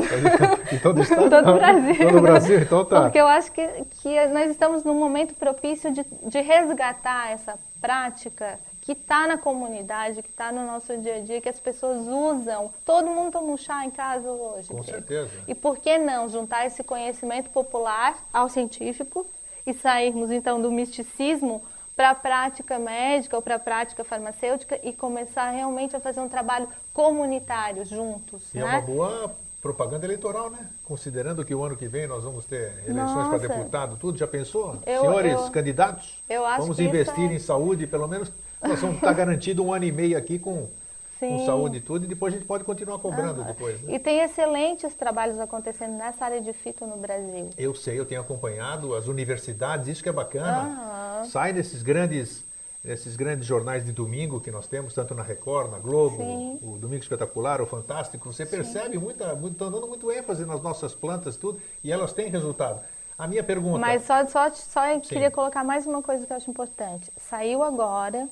[0.71, 1.29] De todo o estado?
[1.29, 1.97] todo o Brasil.
[1.97, 3.01] Todo o Brasil, então tá.
[3.01, 3.67] Porque eu acho que,
[4.01, 10.21] que nós estamos num momento propício de, de resgatar essa prática que está na comunidade,
[10.21, 12.71] que está no nosso dia a dia, que as pessoas usam.
[12.85, 14.69] Todo mundo toma um chá em casa hoje.
[14.69, 15.29] Com certeza.
[15.45, 19.25] E por que não juntar esse conhecimento popular ao científico
[19.65, 21.63] e sairmos então do misticismo
[21.95, 26.29] para a prática médica ou para a prática farmacêutica e começar realmente a fazer um
[26.29, 28.53] trabalho comunitário juntos.
[28.53, 28.63] E né?
[28.63, 30.67] é uma boa propaganda eleitoral, né?
[30.83, 34.79] Considerando que o ano que vem nós vamos ter eleições para deputado, tudo, já pensou?
[34.85, 37.35] Eu, Senhores eu, candidatos, eu vamos investir é...
[37.35, 40.67] em saúde, pelo menos nós vamos estar garantido um ano e meio aqui com
[41.19, 41.37] Sim.
[41.37, 43.81] com saúde e tudo, e depois a gente pode continuar cobrando ah, depois.
[43.81, 43.95] Né?
[43.95, 47.49] E tem excelentes trabalhos acontecendo nessa área de fito no Brasil.
[47.57, 51.21] Eu sei, eu tenho acompanhado as universidades, isso que é bacana.
[51.21, 51.23] Ah.
[51.25, 52.45] Sai desses grandes,
[52.83, 56.59] desses grandes jornais de domingo que nós temos, tanto na Record, na Globo, Sim.
[56.61, 60.93] o Domingo Espetacular, o Fantástico, você percebe muita, muito, estão dando muito ênfase nas nossas
[60.93, 62.81] plantas tudo, e elas têm resultado.
[63.17, 63.77] A minha pergunta.
[63.77, 67.11] Mas só, só, só queria colocar mais uma coisa que eu acho importante.
[67.15, 68.27] Saiu agora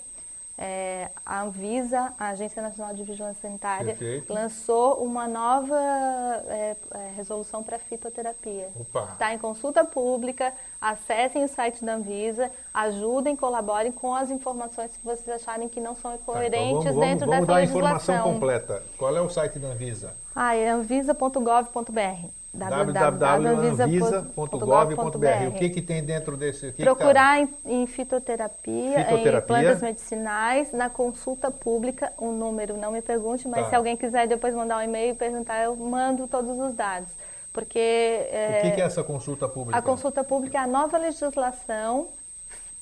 [0.63, 4.31] é, a Anvisa, a Agência Nacional de Vigilância Sanitária, Perfeito.
[4.31, 8.69] lançou uma nova é, é, resolução para fitoterapia.
[9.11, 15.03] Está em consulta pública, acessem o site da Anvisa, ajudem, colaborem com as informações que
[15.03, 17.81] vocês acharem que não são coerentes tá, então vamos, vamos, dentro vamos dessa legislação.
[17.81, 18.83] Vamos dar a informação completa.
[18.99, 20.13] Qual é o site da Anvisa?
[20.35, 25.47] Ah, é anvisa.gov.br www.anvisa.gov.br.
[25.47, 26.73] O que, que tem dentro desse?
[26.73, 27.47] Que Procurar tá?
[27.65, 33.01] em, em fitoterapia, fitoterapia, em plantas medicinais, na consulta pública, o um número, não me
[33.01, 33.69] pergunte, mas tá.
[33.69, 37.07] se alguém quiser depois mandar um e-mail e perguntar, eu mando todos os dados.
[37.53, 37.79] Porque.
[37.79, 39.77] É, o que, que é essa consulta pública?
[39.77, 42.09] A consulta pública é a nova legislação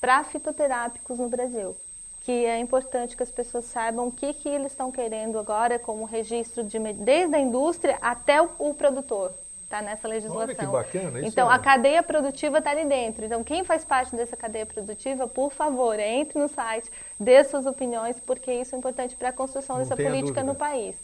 [0.01, 1.75] para fitoterápicos no Brasil
[2.21, 6.03] que é importante que as pessoas saibam o que, que eles estão querendo agora como
[6.05, 9.33] registro de desde a indústria até o, o produtor
[9.69, 10.41] está nessa legislação.
[10.41, 11.53] Olha que bacana, isso Então, é...
[11.53, 13.23] a cadeia produtiva está ali dentro.
[13.23, 18.19] Então, quem faz parte dessa cadeia produtiva, por favor, entre no site, dê suas opiniões,
[18.19, 20.95] porque isso é importante para a construção Não dessa política no país.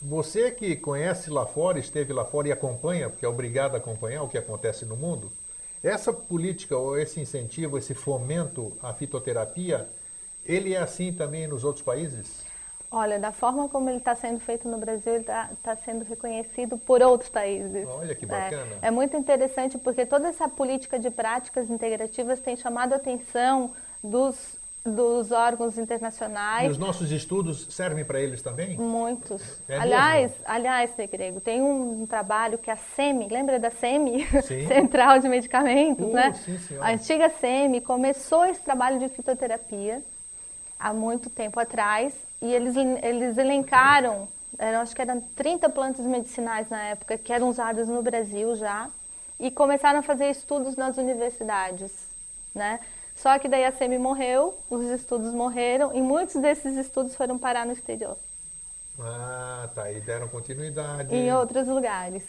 [0.00, 4.22] Você que conhece lá fora, esteve lá fora e acompanha, porque é obrigado a acompanhar
[4.22, 5.32] o que acontece no mundo,
[5.82, 9.88] essa política ou esse incentivo, esse fomento à fitoterapia,
[10.46, 12.43] ele é assim também nos outros países?
[12.96, 16.78] Olha, da forma como ele está sendo feito no Brasil, ele está tá sendo reconhecido
[16.78, 17.88] por outros países.
[17.88, 18.76] Olha que bacana.
[18.80, 23.72] É, é, muito interessante porque toda essa política de práticas integrativas tem chamado a atenção
[24.00, 26.68] dos, dos órgãos internacionais.
[26.68, 28.78] E os nossos estudos servem para eles também?
[28.78, 29.60] Muitos.
[29.68, 30.44] É aliás, mesmo?
[30.46, 34.24] aliás, Grego, tem um trabalho que a SEMI, lembra da SEMI?
[34.68, 36.32] Central de Medicamentos, uh, né?
[36.32, 40.00] Sim, a antiga SEMI começou esse trabalho de fitoterapia
[40.78, 42.14] há muito tempo atrás
[42.44, 44.28] e eles, eles elencaram,
[44.58, 48.90] eram, acho que eram 30 plantas medicinais na época que eram usadas no Brasil já
[49.40, 51.90] e começaram a fazer estudos nas universidades,
[52.54, 52.80] né?
[53.16, 57.64] Só que daí a SEMI morreu, os estudos morreram e muitos desses estudos foram parar
[57.64, 58.18] no exterior.
[59.00, 59.90] Ah, tá.
[59.90, 61.14] E deram continuidade.
[61.14, 62.24] Em outros lugares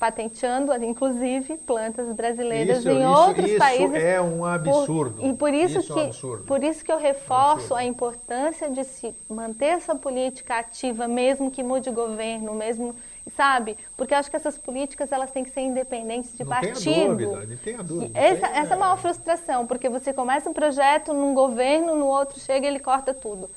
[0.00, 4.02] patenteando, inclusive, plantas brasileiras isso, em isso, outros isso países.
[4.02, 5.20] é um absurdo.
[5.20, 7.84] Por, e por isso, isso que, é um por isso que eu reforço um a
[7.84, 12.96] importância de se manter essa política ativa, mesmo que mude governo, mesmo,
[13.36, 13.76] sabe?
[13.94, 16.82] Porque eu acho que essas políticas elas têm que ser independentes de não partido.
[16.82, 18.18] Tenha dúvida, não tenha dúvida.
[18.18, 22.40] Essa, essa é a maior frustração, porque você começa um projeto num governo, no outro
[22.40, 23.50] chega e ele corta tudo.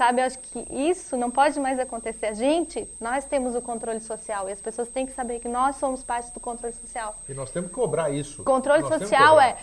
[0.00, 2.24] Sabe, eu acho que isso não pode mais acontecer.
[2.24, 5.76] A gente, nós temos o controle social e as pessoas têm que saber que nós
[5.76, 7.14] somos parte do controle social.
[7.28, 8.42] E nós temos que cobrar isso.
[8.42, 9.58] Controle nós social é,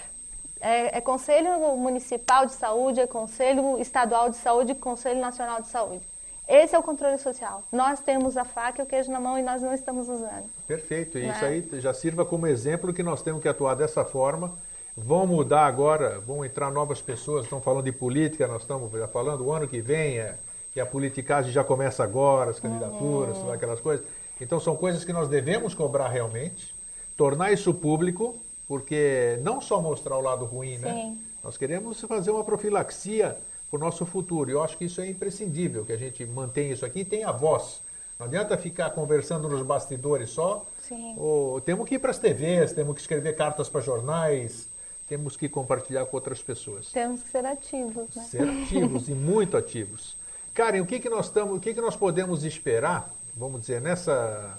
[0.62, 6.04] é, é, Conselho Municipal de Saúde, é Conselho Estadual de Saúde Conselho Nacional de Saúde.
[6.48, 7.64] Esse é o controle social.
[7.72, 10.46] Nós temos a faca e o queijo na mão e nós não estamos usando.
[10.68, 11.18] Perfeito.
[11.18, 11.34] E né?
[11.34, 14.56] isso aí já sirva como exemplo que nós temos que atuar dessa forma
[15.00, 19.46] Vão mudar agora, vão entrar novas pessoas, estão falando de política, nós estamos já falando,
[19.46, 20.36] o ano que vem é,
[20.74, 23.52] que a politicagem já começa agora, as candidaturas, uhum.
[23.52, 24.04] aquelas coisas.
[24.42, 26.74] Então são coisas que nós devemos cobrar realmente,
[27.16, 28.36] tornar isso público,
[28.68, 30.92] porque não só mostrar o lado ruim, né?
[30.92, 31.10] Sim.
[31.12, 31.18] né?
[31.44, 33.38] Nós queremos fazer uma profilaxia
[33.70, 34.50] para o nosso futuro.
[34.50, 37.32] E eu acho que isso é imprescindível, que a gente mantenha isso aqui e tenha
[37.32, 37.82] voz.
[38.20, 40.66] Não adianta ficar conversando nos bastidores só.
[40.82, 41.16] Sim.
[41.18, 44.68] Ou, temos que ir para as TVs, temos que escrever cartas para jornais,
[45.08, 46.92] temos que compartilhar com outras pessoas.
[46.92, 48.24] Temos que ser ativos, né?
[48.24, 50.16] Ser ativos e muito ativos.
[50.54, 54.58] Karen, o que, que nós estamos, o que, que nós podemos esperar, vamos dizer, nessa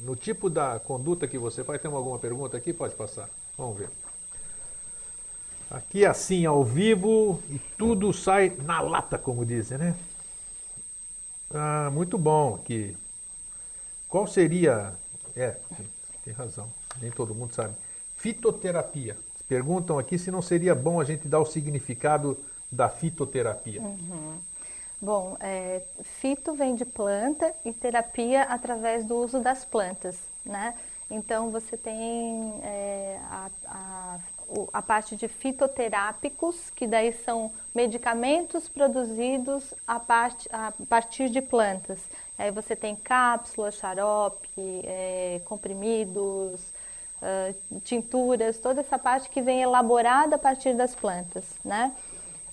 [0.00, 1.80] no tipo da conduta que você faz?
[1.80, 2.72] Tem alguma pergunta aqui?
[2.72, 3.28] Pode passar.
[3.56, 3.90] Vamos ver.
[5.70, 9.96] Aqui assim, ao vivo, e tudo sai na lata, como dizem, né?
[11.52, 12.96] Ah, muito bom aqui.
[14.08, 14.94] Qual seria.
[15.36, 15.56] É,
[16.24, 16.70] tem razão,
[17.00, 17.74] nem todo mundo sabe.
[18.16, 19.16] Fitoterapia.
[19.48, 22.38] Perguntam aqui se não seria bom a gente dar o significado
[22.70, 23.80] da fitoterapia.
[23.80, 24.38] Uhum.
[25.00, 30.74] Bom, é, fito vem de planta e terapia através do uso das plantas, né?
[31.10, 34.18] Então você tem é, a, a,
[34.74, 42.00] a, parte de fitoterápicos, que daí são medicamentos produzidos a, part, a partir de plantas.
[42.36, 44.48] Aí você tem cápsula, xarope,
[44.84, 46.60] é, comprimidos,
[47.22, 51.92] uh, tinturas, toda essa parte que vem elaborada a partir das plantas, né?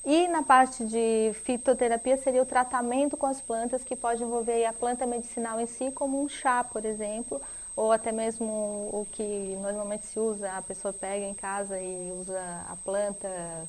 [0.05, 4.71] E na parte de fitoterapia seria o tratamento com as plantas, que pode envolver a
[4.71, 7.41] planta medicinal em si, como um chá, por exemplo,
[7.75, 12.39] ou até mesmo o que normalmente se usa, a pessoa pega em casa e usa
[12.69, 13.27] a planta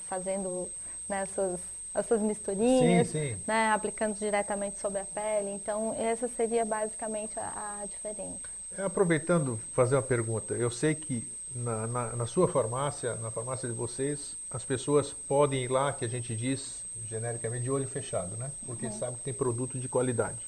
[0.09, 0.71] fazendo
[1.09, 1.59] nessas
[1.99, 3.43] essas misturinhas, sim, sim.
[3.47, 5.51] Né, aplicando diretamente sobre a pele.
[5.51, 8.56] Então, essa seria basicamente a, a diferença.
[8.79, 10.55] Aproveitando, fazer uma pergunta.
[10.55, 15.65] Eu sei que na, na, na, sua farmácia, na farmácia de vocês, as pessoas podem
[15.65, 18.51] ir lá, que a gente diz genericamente, de olho fechado, né?
[18.67, 18.93] Porque uhum.
[18.93, 20.39] sabe que tem produto de qualidade.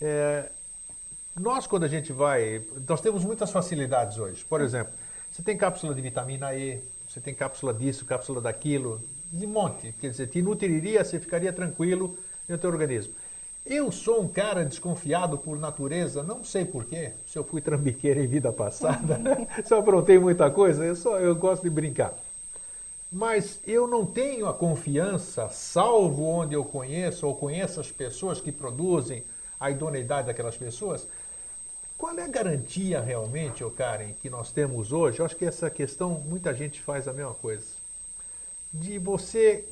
[0.00, 0.50] É,
[1.38, 2.62] nós, quando a gente vai.
[2.88, 4.44] Nós temos muitas facilidades hoje.
[4.44, 4.92] Por exemplo,
[5.30, 9.00] você tem cápsula de vitamina E, você tem cápsula disso, cápsula daquilo,
[9.32, 9.92] de monte.
[10.00, 12.16] Quer dizer, te nutriria, você ficaria tranquilo
[12.48, 13.14] no teu organismo.
[13.66, 18.26] Eu sou um cara desconfiado por natureza, não sei porquê, se eu fui trambiqueiro em
[18.26, 19.18] vida passada,
[19.64, 22.12] se eu aprontei muita coisa, eu, só, eu gosto de brincar.
[23.10, 28.52] Mas eu não tenho a confiança, salvo onde eu conheço ou conheço as pessoas que
[28.52, 29.24] produzem
[29.58, 31.06] a idoneidade daquelas pessoas.
[31.96, 35.20] Qual é a garantia realmente, ô Karen, que nós temos hoje?
[35.20, 37.64] Eu acho que essa questão, muita gente faz a mesma coisa.
[38.70, 39.64] De você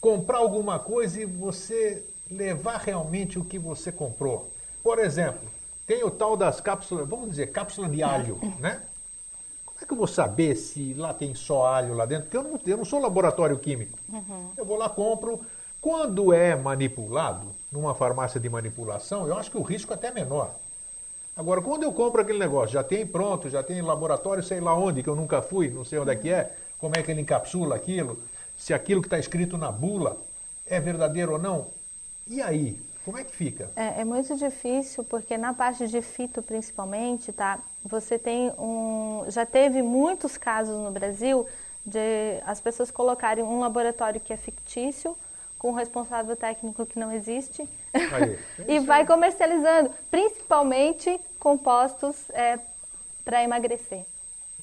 [0.00, 2.02] comprar alguma coisa e você
[2.32, 4.50] levar realmente o que você comprou.
[4.82, 5.48] Por exemplo,
[5.86, 8.82] tem o tal das cápsulas, vamos dizer, cápsula de alho, né?
[9.64, 12.24] Como é que eu vou saber se lá tem só alho lá dentro?
[12.24, 13.98] Porque eu não, eu não sou laboratório químico.
[14.08, 14.50] Uhum.
[14.56, 15.40] Eu vou lá, compro,
[15.80, 20.54] Quando é manipulado, numa farmácia de manipulação, eu acho que o risco é até menor.
[21.36, 25.02] Agora, quando eu compro aquele negócio, já tem pronto, já tem laboratório, sei lá onde,
[25.02, 27.74] que eu nunca fui, não sei onde é que é, como é que ele encapsula
[27.74, 28.18] aquilo,
[28.56, 30.16] se aquilo que está escrito na bula
[30.66, 31.66] é verdadeiro ou não.
[32.26, 32.80] E aí?
[33.04, 33.70] Como é que fica?
[33.74, 37.58] É, é, muito difícil porque na parte de fito principalmente, tá?
[37.84, 41.46] Você tem um, já teve muitos casos no Brasil
[41.84, 45.16] de as pessoas colocarem um laboratório que é fictício
[45.58, 52.58] com um responsável técnico que não existe aí, e vai comercializando, principalmente compostos é,
[53.24, 54.04] para emagrecer.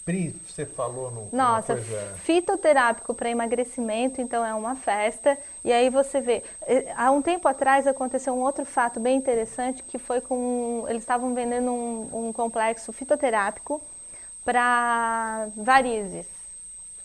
[0.05, 1.29] Pri, você falou no.
[1.31, 1.77] Nossa,
[2.23, 5.37] fitoterápico para emagrecimento, então é uma festa.
[5.63, 6.43] E aí você vê.
[6.95, 10.85] Há um tempo atrás aconteceu um outro fato bem interessante que foi com.
[10.87, 13.81] Eles estavam vendendo um, um complexo fitoterápico
[14.45, 16.27] para varizes.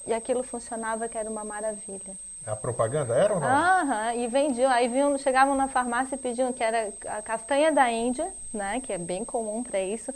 [0.06, 2.14] E aquilo funcionava que era uma maravilha.
[2.46, 3.48] A propaganda era ou não?
[3.48, 4.70] Aham, e vendiam.
[4.70, 8.80] Aí vinham, chegavam na farmácia e pediam que era a castanha da Índia, né?
[8.80, 10.12] Que é bem comum para isso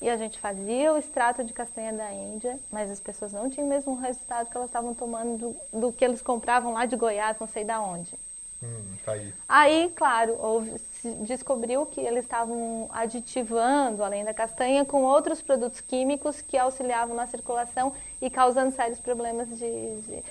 [0.00, 3.66] e a gente fazia o extrato de castanha da Índia, mas as pessoas não tinham
[3.66, 7.36] o mesmo resultado que elas estavam tomando do, do que eles compravam lá de Goiás,
[7.38, 8.14] não sei da onde.
[8.62, 9.32] Hum, tá aí.
[9.48, 15.80] aí, claro, houve, se descobriu que eles estavam aditivando, além da castanha, com outros produtos
[15.80, 20.22] químicos que auxiliavam na circulação e causando sérios problemas de, de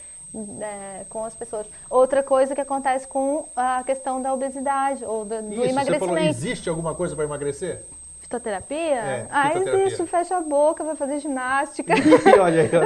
[0.62, 1.66] é, com as pessoas.
[1.90, 6.00] Outra coisa que acontece com a questão da obesidade ou do, do Isso, emagrecimento.
[6.00, 7.84] Você falou, existe alguma coisa para emagrecer?
[8.30, 8.78] Fitoterapia?
[8.78, 9.86] É, ah, fitoterapia.
[9.86, 11.96] existe, fecha a boca, vai fazer ginástica.
[12.40, 12.80] olha aí, tá,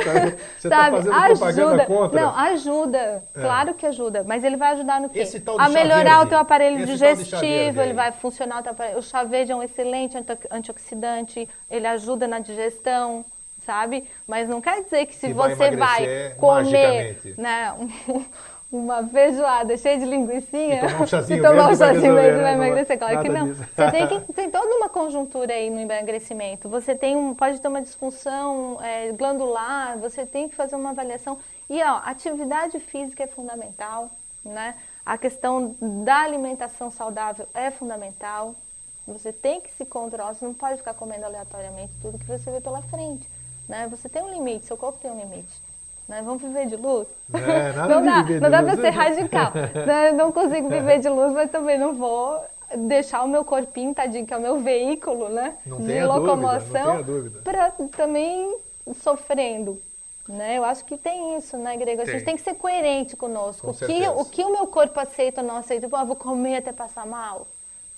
[0.57, 1.35] você está fazendo ajuda.
[1.35, 2.21] propaganda contra.
[2.21, 3.41] Não, ajuda, é.
[3.41, 5.19] claro que ajuda, mas ele vai ajudar no quê?
[5.19, 6.25] Esse tal a melhorar verde.
[6.25, 8.99] o teu aparelho Esse digestivo, ele vai funcionar o teu aparelho.
[8.99, 10.17] O chá verde é um excelente
[10.49, 13.25] antioxidante, ele ajuda na digestão,
[13.65, 14.07] sabe?
[14.25, 17.73] Mas não quer dizer que se que você vai, vai comer né,
[18.75, 22.97] uma feijoada cheia de linguiçinha e tomar um chazinho, tomar um chazinho verde vai emagrecer.
[22.97, 23.53] Claro que não.
[23.53, 26.67] Você tem, que, tem toda uma conjuntura aí no emagrecimento.
[26.69, 31.37] Você tem um, pode ter uma disfunção é, glandular, você tem que fazer uma avaliação.
[31.69, 34.09] E ó, atividade física é fundamental,
[34.43, 34.75] né?
[35.05, 38.55] A questão da alimentação saudável é fundamental.
[39.05, 42.61] Você tem que se controlar, você não pode ficar comendo aleatoriamente tudo que você vê
[42.61, 43.27] pela frente.
[43.67, 43.87] Né?
[43.89, 45.61] Você tem um limite, seu corpo tem um limite.
[46.13, 46.21] Né?
[46.21, 47.07] Vamos viver de luz?
[47.33, 49.51] É, não dá, não dá para ser radical.
[49.87, 50.11] né?
[50.11, 52.39] Não consigo viver de luz, mas também não vou
[52.77, 55.55] deixar o meu corpinho, tadinho, que é o meu veículo, né?
[55.65, 57.03] Não de locomoção,
[57.43, 58.57] para também
[59.01, 59.79] sofrendo.
[60.27, 60.57] Né?
[60.57, 62.03] Eu acho que tem isso, né, Grego?
[62.03, 63.67] A gente tem que ser coerente conosco.
[63.67, 65.89] Com o, que, o que o meu corpo aceita ou não aceita?
[65.91, 67.47] Ah, vou comer até passar mal.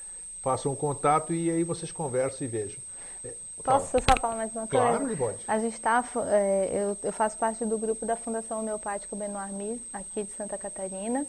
[0.43, 2.79] façam um contato e aí vocês conversam e vejam.
[3.23, 3.33] É,
[3.63, 4.85] Posso só falar mais uma coisa?
[4.87, 5.43] Claro que pode.
[5.47, 9.79] A gente está, é, eu, eu, faço parte do grupo da Fundação Homeopática Benoit Mir,
[9.93, 11.25] aqui de Santa Catarina.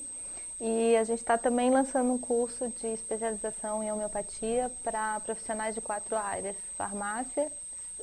[0.60, 5.80] E a gente está também lançando um curso de especialização em homeopatia para profissionais de
[5.80, 7.52] quatro áreas: farmácia,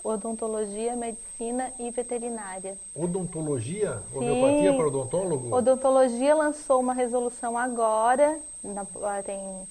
[0.03, 2.77] odontologia, medicina e veterinária.
[2.95, 4.01] Odontologia?
[4.11, 4.17] Sim.
[4.17, 5.55] Homeopatia para odontólogo?
[5.55, 8.85] Odontologia lançou uma resolução agora, na,
[9.23, 9.67] tem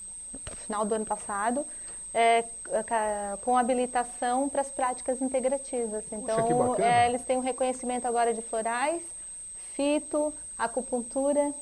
[0.66, 1.64] final do ano passado,
[2.12, 2.44] é,
[3.42, 6.04] com habilitação para as práticas integrativas.
[6.10, 9.02] Então, é, eles têm um reconhecimento agora de florais,
[9.74, 11.52] fito, acupuntura,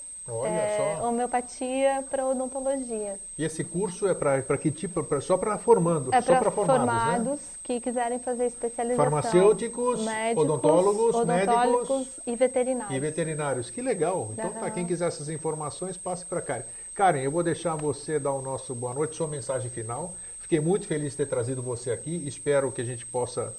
[0.44, 3.18] é, homeopatia para odontologia.
[3.38, 5.02] E esse curso é para que tipo?
[5.02, 6.14] Pra, só para formando?
[6.14, 7.46] É para formados, formados né?
[7.62, 9.04] que quiserem fazer especialização.
[9.04, 12.96] Farmacêuticos, médicos, odontólogos, odontólogos médicos e veterinários.
[12.96, 13.70] E veterinários.
[13.70, 14.28] Que legal.
[14.32, 14.58] Então, uhum.
[14.58, 16.62] para quem quiser essas informações, passe para cá.
[16.98, 20.16] Karen, eu vou deixar você dar o nosso boa noite, sua mensagem final.
[20.40, 22.26] Fiquei muito feliz de ter trazido você aqui.
[22.26, 23.54] Espero que a gente possa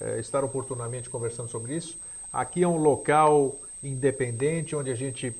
[0.00, 1.98] é, estar oportunamente conversando sobre isso.
[2.32, 5.36] Aqui é um local independente onde a gente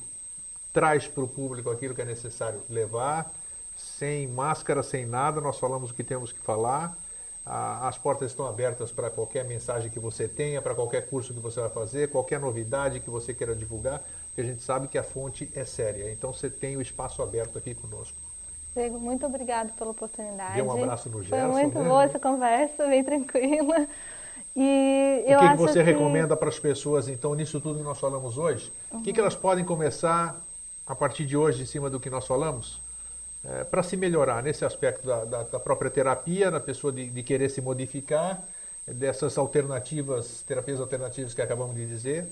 [0.71, 3.33] traz para o público aquilo que é necessário levar,
[3.75, 6.95] sem máscara, sem nada, nós falamos o que temos que falar.
[7.43, 11.59] As portas estão abertas para qualquer mensagem que você tenha, para qualquer curso que você
[11.59, 14.03] vai fazer, qualquer novidade que você queira divulgar,
[14.39, 16.11] porque a gente sabe que a fonte é séria.
[16.11, 18.15] Então você tem o espaço aberto aqui conosco.
[18.73, 20.55] Diego, muito obrigado pela oportunidade.
[20.55, 21.51] Dê um abraço no Gerson.
[21.51, 21.89] Foi muito né?
[21.89, 23.87] boa essa conversa, bem tranquila.
[24.55, 25.91] E eu o que, que você que...
[25.91, 28.71] recomenda para as pessoas, então, nisso tudo que nós falamos hoje?
[28.91, 29.03] O uhum.
[29.03, 30.39] que, que elas podem começar
[30.87, 32.81] a partir de hoje, em cima do que nós falamos?
[33.43, 37.23] é, para se melhorar nesse aspecto da, da, da própria terapia, na pessoa de, de,
[37.23, 38.41] querer se modificar,
[38.87, 42.27] dessas alternativas, terapias alternativas que acabamos de dizer.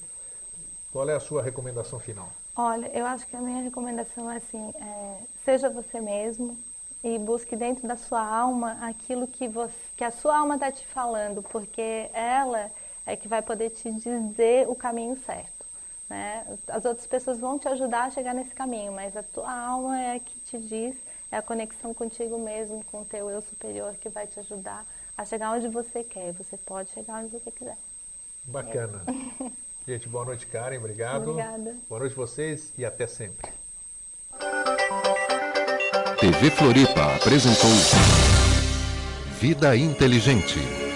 [0.97, 2.27] Qual é a sua recomendação final?
[2.55, 6.57] Olha, eu acho que a minha recomendação é assim, é, seja você mesmo
[7.03, 10.83] e busque dentro da sua alma aquilo que, você, que a sua alma está te
[10.87, 12.71] falando, porque ela
[13.05, 15.67] é que vai poder te dizer o caminho certo.
[16.09, 16.43] Né?
[16.67, 20.15] As outras pessoas vão te ajudar a chegar nesse caminho, mas a tua alma é
[20.15, 20.95] a que te diz,
[21.31, 24.83] é a conexão contigo mesmo, com o teu eu superior que vai te ajudar
[25.15, 26.33] a chegar onde você quer.
[26.33, 27.77] Você pode chegar onde você quiser.
[28.45, 29.03] Bacana.
[29.45, 29.51] É.
[29.87, 30.79] Gente, boa noite, Karen.
[30.79, 31.29] Obrigado.
[31.29, 31.73] Obrigada.
[31.87, 33.49] Boa noite vocês e até sempre.
[36.19, 37.69] TV Floripa apresentou
[39.39, 40.86] Vida Inteligente.